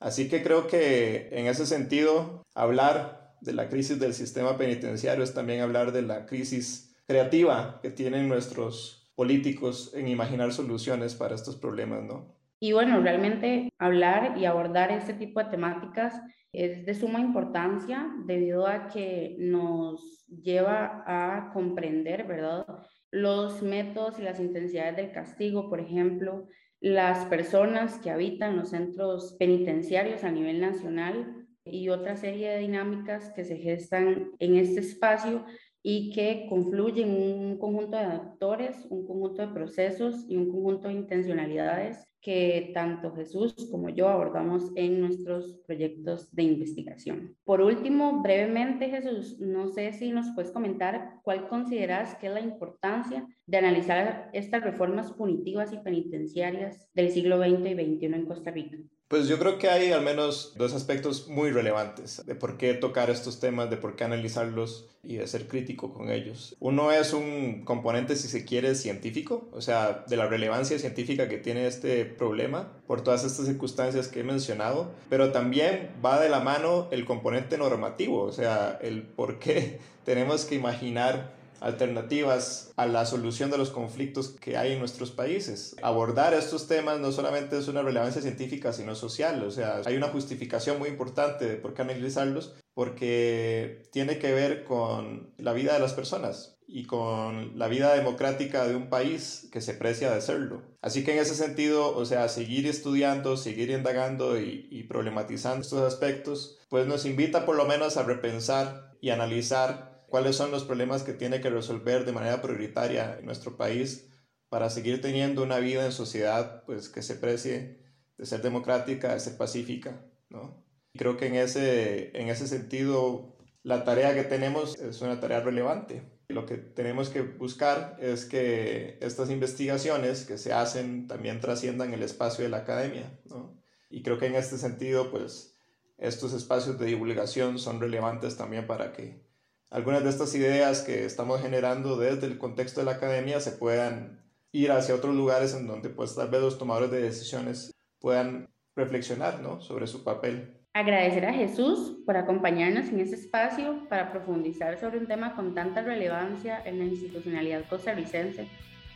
Así 0.00 0.28
que 0.28 0.42
creo 0.42 0.66
que 0.66 1.28
en 1.30 1.46
ese 1.46 1.66
sentido, 1.66 2.42
hablar 2.52 3.36
de 3.40 3.52
la 3.52 3.68
crisis 3.68 4.00
del 4.00 4.12
sistema 4.12 4.58
penitenciario 4.58 5.22
es 5.22 5.34
también 5.34 5.60
hablar 5.60 5.92
de 5.92 6.02
la 6.02 6.26
crisis 6.26 6.96
creativa 7.06 7.78
que 7.80 7.90
tienen 7.90 8.28
nuestros 8.28 9.12
políticos 9.14 9.92
en 9.94 10.08
imaginar 10.08 10.52
soluciones 10.52 11.14
para 11.14 11.36
estos 11.36 11.54
problemas, 11.54 12.02
¿no? 12.02 12.39
Y 12.60 12.72
bueno, 12.72 13.00
realmente 13.00 13.72
hablar 13.78 14.36
y 14.36 14.44
abordar 14.44 14.92
este 14.92 15.14
tipo 15.14 15.42
de 15.42 15.50
temáticas 15.50 16.20
es 16.52 16.84
de 16.84 16.94
suma 16.94 17.18
importancia 17.20 18.12
debido 18.26 18.66
a 18.66 18.88
que 18.88 19.36
nos 19.38 20.26
lleva 20.28 21.02
a 21.06 21.50
comprender, 21.54 22.26
¿verdad? 22.26 22.66
Los 23.10 23.62
métodos 23.62 24.18
y 24.18 24.22
las 24.22 24.38
intensidades 24.40 24.96
del 24.96 25.10
castigo, 25.10 25.70
por 25.70 25.80
ejemplo, 25.80 26.48
las 26.80 27.24
personas 27.26 27.98
que 27.98 28.10
habitan 28.10 28.56
los 28.56 28.70
centros 28.70 29.36
penitenciarios 29.38 30.22
a 30.22 30.30
nivel 30.30 30.60
nacional 30.60 31.46
y 31.64 31.88
otra 31.88 32.16
serie 32.16 32.50
de 32.50 32.58
dinámicas 32.58 33.30
que 33.30 33.44
se 33.44 33.56
gestan 33.56 34.32
en 34.38 34.56
este 34.56 34.80
espacio 34.80 35.46
y 35.82 36.12
que 36.12 36.46
confluyen 36.48 37.10
un 37.10 37.58
conjunto 37.58 37.96
de 37.96 38.04
actores, 38.04 38.86
un 38.90 39.06
conjunto 39.06 39.42
de 39.42 39.52
procesos 39.52 40.26
y 40.28 40.36
un 40.36 40.50
conjunto 40.50 40.88
de 40.88 40.94
intencionalidades 40.94 42.06
que 42.20 42.70
tanto 42.74 43.14
Jesús 43.14 43.54
como 43.70 43.88
yo 43.88 44.08
abordamos 44.08 44.70
en 44.76 45.00
nuestros 45.00 45.58
proyectos 45.66 46.30
de 46.34 46.42
investigación. 46.42 47.34
Por 47.44 47.62
último, 47.62 48.22
brevemente, 48.22 48.90
Jesús, 48.90 49.38
no 49.40 49.68
sé 49.68 49.92
si 49.94 50.10
nos 50.10 50.26
puedes 50.34 50.50
comentar 50.50 51.14
cuál 51.22 51.48
consideras 51.48 52.14
que 52.16 52.26
es 52.26 52.34
la 52.34 52.40
importancia 52.40 53.26
de 53.46 53.56
analizar 53.56 54.28
estas 54.34 54.62
reformas 54.62 55.12
punitivas 55.12 55.72
y 55.72 55.78
penitenciarias 55.78 56.90
del 56.92 57.10
siglo 57.10 57.38
XX 57.38 57.70
y 57.70 57.96
XXI 57.96 58.06
en 58.06 58.26
Costa 58.26 58.50
Rica. 58.50 58.76
Pues 59.10 59.26
yo 59.26 59.40
creo 59.40 59.58
que 59.58 59.68
hay 59.68 59.90
al 59.90 60.02
menos 60.02 60.52
dos 60.56 60.72
aspectos 60.72 61.26
muy 61.26 61.50
relevantes 61.50 62.24
de 62.24 62.36
por 62.36 62.56
qué 62.56 62.74
tocar 62.74 63.10
estos 63.10 63.40
temas, 63.40 63.68
de 63.68 63.76
por 63.76 63.96
qué 63.96 64.04
analizarlos 64.04 64.86
y 65.02 65.16
de 65.16 65.26
ser 65.26 65.48
crítico 65.48 65.92
con 65.92 66.12
ellos. 66.12 66.54
Uno 66.60 66.92
es 66.92 67.12
un 67.12 67.64
componente, 67.64 68.14
si 68.14 68.28
se 68.28 68.44
quiere, 68.44 68.76
científico, 68.76 69.48
o 69.50 69.60
sea, 69.62 70.04
de 70.06 70.16
la 70.16 70.28
relevancia 70.28 70.78
científica 70.78 71.28
que 71.28 71.38
tiene 71.38 71.66
este 71.66 72.04
problema 72.04 72.68
por 72.86 73.02
todas 73.02 73.24
estas 73.24 73.46
circunstancias 73.46 74.06
que 74.06 74.20
he 74.20 74.22
mencionado, 74.22 74.92
pero 75.08 75.32
también 75.32 75.90
va 76.04 76.20
de 76.20 76.28
la 76.28 76.38
mano 76.38 76.86
el 76.92 77.04
componente 77.04 77.58
normativo, 77.58 78.22
o 78.22 78.32
sea, 78.32 78.78
el 78.80 79.02
por 79.02 79.40
qué 79.40 79.80
tenemos 80.04 80.44
que 80.44 80.54
imaginar 80.54 81.39
alternativas 81.60 82.72
a 82.76 82.86
la 82.86 83.06
solución 83.06 83.50
de 83.50 83.58
los 83.58 83.70
conflictos 83.70 84.30
que 84.40 84.56
hay 84.56 84.72
en 84.72 84.78
nuestros 84.78 85.10
países. 85.10 85.76
Abordar 85.82 86.34
estos 86.34 86.66
temas 86.66 86.98
no 87.00 87.12
solamente 87.12 87.58
es 87.58 87.68
una 87.68 87.82
relevancia 87.82 88.22
científica, 88.22 88.72
sino 88.72 88.94
social. 88.94 89.42
O 89.44 89.50
sea, 89.50 89.82
hay 89.84 89.96
una 89.96 90.08
justificación 90.08 90.78
muy 90.78 90.88
importante 90.88 91.46
de 91.46 91.56
por 91.56 91.74
qué 91.74 91.82
analizarlos, 91.82 92.54
porque 92.74 93.82
tiene 93.92 94.18
que 94.18 94.32
ver 94.32 94.64
con 94.64 95.32
la 95.36 95.52
vida 95.52 95.74
de 95.74 95.80
las 95.80 95.92
personas 95.92 96.56
y 96.66 96.84
con 96.84 97.58
la 97.58 97.66
vida 97.66 97.94
democrática 97.94 98.66
de 98.66 98.76
un 98.76 98.88
país 98.88 99.48
que 99.52 99.60
se 99.60 99.74
precia 99.74 100.12
de 100.12 100.20
serlo. 100.20 100.62
Así 100.80 101.04
que 101.04 101.12
en 101.12 101.18
ese 101.18 101.34
sentido, 101.34 101.96
o 101.96 102.04
sea, 102.04 102.28
seguir 102.28 102.66
estudiando, 102.66 103.36
seguir 103.36 103.70
indagando 103.70 104.40
y, 104.40 104.68
y 104.70 104.84
problematizando 104.84 105.62
estos 105.62 105.82
aspectos, 105.82 106.58
pues 106.68 106.86
nos 106.86 107.06
invita 107.06 107.44
por 107.44 107.56
lo 107.56 107.66
menos 107.66 107.96
a 107.96 108.04
repensar 108.04 108.92
y 109.00 109.10
analizar 109.10 109.89
cuáles 110.10 110.36
son 110.36 110.50
los 110.50 110.64
problemas 110.64 111.02
que 111.02 111.14
tiene 111.14 111.40
que 111.40 111.48
resolver 111.48 112.04
de 112.04 112.12
manera 112.12 112.42
prioritaria 112.42 113.16
en 113.18 113.24
nuestro 113.24 113.56
país 113.56 114.08
para 114.50 114.68
seguir 114.68 115.00
teniendo 115.00 115.42
una 115.42 115.58
vida 115.58 115.86
en 115.86 115.92
sociedad 115.92 116.64
pues, 116.64 116.88
que 116.88 117.02
se 117.02 117.14
precie 117.14 117.78
de 118.18 118.26
ser 118.26 118.42
democrática, 118.42 119.14
de 119.14 119.20
ser 119.20 119.38
pacífica. 119.38 120.04
¿no? 120.28 120.62
Creo 120.94 121.16
que 121.16 121.28
en 121.28 121.36
ese, 121.36 122.10
en 122.20 122.28
ese 122.28 122.48
sentido 122.48 123.36
la 123.62 123.84
tarea 123.84 124.14
que 124.14 124.24
tenemos 124.24 124.78
es 124.78 125.00
una 125.00 125.20
tarea 125.20 125.40
relevante. 125.40 126.02
Lo 126.28 126.46
que 126.46 126.56
tenemos 126.56 127.08
que 127.08 127.22
buscar 127.22 127.96
es 128.00 128.24
que 128.24 128.98
estas 129.00 129.30
investigaciones 129.30 130.24
que 130.24 130.38
se 130.38 130.52
hacen 130.52 131.06
también 131.06 131.40
trasciendan 131.40 131.94
el 131.94 132.02
espacio 132.02 132.44
de 132.44 132.50
la 132.50 132.58
academia. 132.58 133.18
¿no? 133.26 133.56
Y 133.88 134.02
creo 134.02 134.18
que 134.18 134.26
en 134.26 134.34
este 134.34 134.58
sentido, 134.58 135.10
pues, 135.10 135.56
estos 135.98 136.32
espacios 136.32 136.78
de 136.78 136.86
divulgación 136.86 137.58
son 137.58 137.80
relevantes 137.80 138.36
también 138.36 138.66
para 138.66 138.92
que 138.92 139.29
algunas 139.70 140.02
de 140.02 140.10
estas 140.10 140.34
ideas 140.34 140.82
que 140.82 141.04
estamos 141.04 141.40
generando 141.40 141.96
desde 141.96 142.26
el 142.26 142.38
contexto 142.38 142.80
de 142.80 142.86
la 142.86 142.92
academia 142.92 143.40
se 143.40 143.52
puedan 143.52 144.20
ir 144.52 144.72
hacia 144.72 144.96
otros 144.96 145.14
lugares 145.14 145.54
en 145.54 145.68
donde 145.68 145.88
pues 145.88 146.16
tal 146.16 146.28
vez 146.28 146.40
los 146.40 146.58
tomadores 146.58 146.90
de 146.90 147.00
decisiones 147.00 147.72
puedan 148.00 148.48
reflexionar 148.74 149.40
¿no? 149.40 149.60
sobre 149.60 149.86
su 149.86 150.02
papel. 150.02 150.56
Agradecer 150.72 151.26
a 151.26 151.32
Jesús 151.32 151.96
por 152.04 152.16
acompañarnos 152.16 152.88
en 152.88 153.00
este 153.00 153.16
espacio 153.16 153.88
para 153.88 154.10
profundizar 154.10 154.78
sobre 154.78 154.98
un 154.98 155.06
tema 155.06 155.34
con 155.34 155.54
tanta 155.54 155.82
relevancia 155.82 156.62
en 156.64 156.78
la 156.78 156.84
institucionalidad 156.84 157.68
costarricense, 157.68 158.48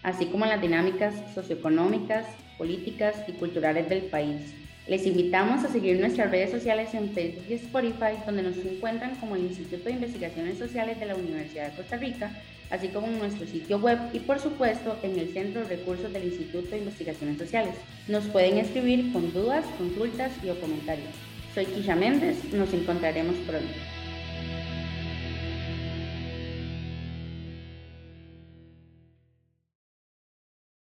así 0.03 0.27
como 0.27 0.45
en 0.45 0.51
las 0.51 0.61
dinámicas 0.61 1.15
socioeconómicas, 1.35 2.27
políticas 2.59 3.17
y 3.29 3.33
culturales 3.33 3.89
del 3.89 4.05
país. 4.05 4.55
Les 4.87 5.07
invitamos 5.07 5.65
a 5.65 5.69
seguir 5.69 5.99
nuestras 5.99 6.31
redes 6.31 6.51
sociales 6.51 6.93
en 6.93 7.09
Facebook 7.11 7.47
y 7.49 7.55
Spotify, 7.55 8.19
donde 8.27 8.43
nos 8.43 8.57
encuentran 8.59 9.15
como 9.17 9.35
el 9.35 9.45
Instituto 9.45 9.85
de 9.85 9.93
Investigaciones 9.93 10.59
Sociales 10.59 11.01
de 11.01 11.07
la 11.07 11.15
Universidad 11.15 11.71
de 11.71 11.77
Costa 11.77 11.97
Rica, 11.97 12.31
así 12.69 12.89
como 12.89 13.07
en 13.07 13.19
nuestro 13.19 13.47
sitio 13.47 13.79
web 13.79 13.99
y 14.13 14.19
por 14.19 14.39
supuesto 14.39 14.99
en 15.03 15.19
el 15.19 15.33
Centro 15.33 15.63
de 15.63 15.77
Recursos 15.77 16.13
del 16.13 16.25
Instituto 16.25 16.69
de 16.69 16.79
Investigaciones 16.79 17.39
Sociales. 17.39 17.75
Nos 18.09 18.25
pueden 18.25 18.59
escribir 18.59 19.11
con 19.11 19.33
dudas, 19.33 19.65
consultas 19.79 20.33
y 20.45 20.51
o 20.51 20.61
comentarios. 20.61 21.15
Soy 21.55 21.65
Kisha 21.65 21.95
Méndez, 21.95 22.53
nos 22.53 22.71
encontraremos 22.75 23.37
pronto. 23.47 23.73